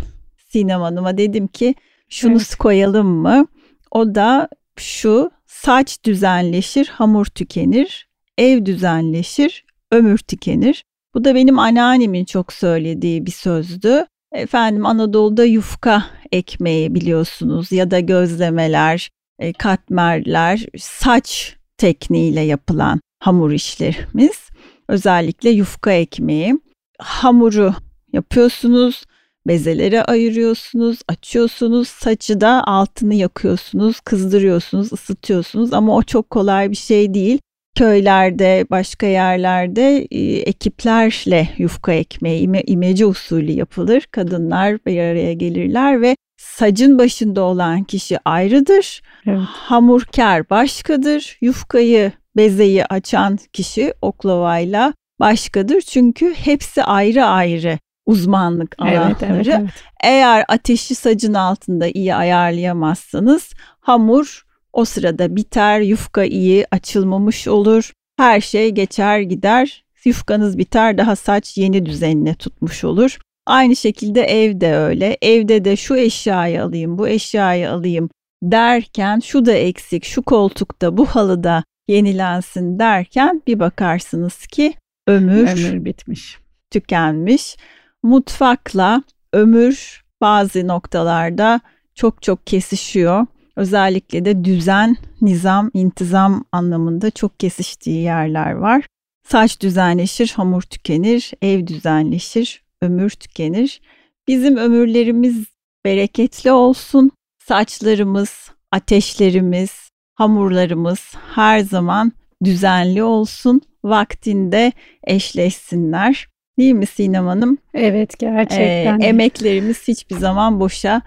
[0.48, 1.74] Sinem Hanım'a dedim ki
[2.08, 2.56] şunu evet.
[2.56, 3.46] koyalım mı?
[3.90, 10.84] O da şu saç düzenleşir, hamur tükenir, ev düzenleşir, ömür tükenir.
[11.14, 14.06] Bu da benim anneannemin çok söylediği bir sözdü.
[14.32, 24.48] Efendim Anadolu'da yufka ekmeği biliyorsunuz ya da gözlemeler, e, katmerler, saç tekniğiyle yapılan hamur işlerimiz.
[24.88, 26.54] Özellikle yufka ekmeği.
[26.98, 27.74] Hamuru
[28.12, 29.04] yapıyorsunuz,
[29.48, 37.14] bezelere ayırıyorsunuz, açıyorsunuz, saçı da altını yakıyorsunuz, kızdırıyorsunuz, ısıtıyorsunuz ama o çok kolay bir şey
[37.14, 37.38] değil.
[37.76, 44.06] Köylerde, başka yerlerde e, ekiplerle yufka ekmeği ime, imece usulü yapılır.
[44.10, 49.02] Kadınlar bir araya gelirler ve sacın başında olan kişi ayrıdır.
[49.26, 49.40] Evet.
[49.46, 51.38] Hamurkar başkadır.
[51.40, 55.80] Yufkayı, bezeyi açan kişi oklavayla başkadır.
[55.80, 57.78] Çünkü hepsi ayrı ayrı
[58.08, 59.16] uzmanlık alanları.
[59.20, 59.70] Evet, evet, evet.
[60.02, 67.92] Eğer ateşi sacın altında iyi ayarlayamazsanız hamur o sırada biter, yufka iyi açılmamış olur.
[68.16, 69.84] Her şey geçer gider.
[70.04, 73.18] Yufkanız biter daha saç yeni düzenine tutmuş olur.
[73.46, 75.18] Aynı şekilde evde öyle.
[75.22, 78.08] Evde de şu eşyayı alayım, bu eşyayı alayım
[78.42, 84.74] derken şu da eksik, şu koltukta, bu halıda yenilensin derken bir bakarsınız ki
[85.06, 86.38] ömür, ömür bitmiş,
[86.70, 87.56] tükenmiş.
[88.02, 91.60] Mutfakla ömür bazı noktalarda
[91.94, 93.26] çok çok kesişiyor.
[93.56, 98.86] Özellikle de düzen, nizam, intizam anlamında çok kesiştiği yerler var.
[99.26, 103.80] Saç düzenleşir, hamur tükenir, ev düzenleşir, ömür tükenir.
[104.28, 105.44] Bizim ömürlerimiz
[105.84, 107.10] bereketli olsun.
[107.38, 112.12] Saçlarımız, ateşlerimiz, hamurlarımız her zaman
[112.44, 113.60] düzenli olsun.
[113.84, 114.72] Vaktinde
[115.04, 116.28] eşleşsinler.
[116.58, 117.58] Değil mi Sinem Hanım?
[117.74, 119.00] Evet gerçekten.
[119.00, 121.02] Ee, emeklerimiz hiçbir zaman boşa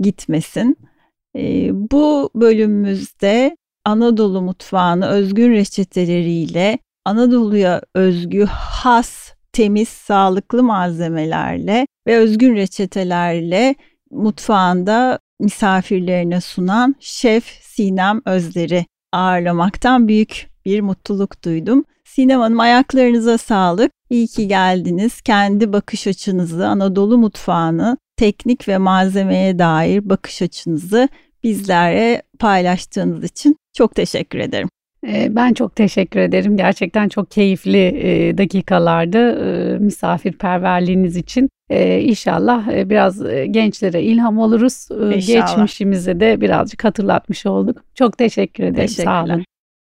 [0.00, 0.76] gitmesin.
[1.36, 12.56] Ee, bu bölümümüzde Anadolu mutfağını özgün reçeteleriyle Anadolu'ya özgü has temiz, sağlıklı malzemelerle ve özgün
[12.56, 13.74] reçetelerle
[14.10, 21.84] mutfağında misafirlerine sunan Şef Sinem Özler'i ağırlamaktan büyük bir mutluluk duydum.
[22.16, 23.92] Sinem Hanım ayaklarınıza sağlık.
[24.10, 25.20] İyi ki geldiniz.
[25.20, 31.08] Kendi bakış açınızı, Anadolu mutfağını, teknik ve malzemeye dair bakış açınızı
[31.44, 34.68] bizlere paylaştığınız için çok teşekkür ederim.
[35.28, 36.56] Ben çok teşekkür ederim.
[36.56, 37.94] Gerçekten çok keyifli
[38.38, 39.36] dakikalardı
[39.80, 41.48] misafirperverliğiniz için.
[42.00, 44.88] İnşallah biraz gençlere ilham oluruz.
[44.90, 45.46] İnşallah.
[45.46, 47.84] Geçmişimize de birazcık hatırlatmış olduk.
[47.94, 48.88] Çok teşekkür ederim.
[48.88, 49.44] Sağ olun.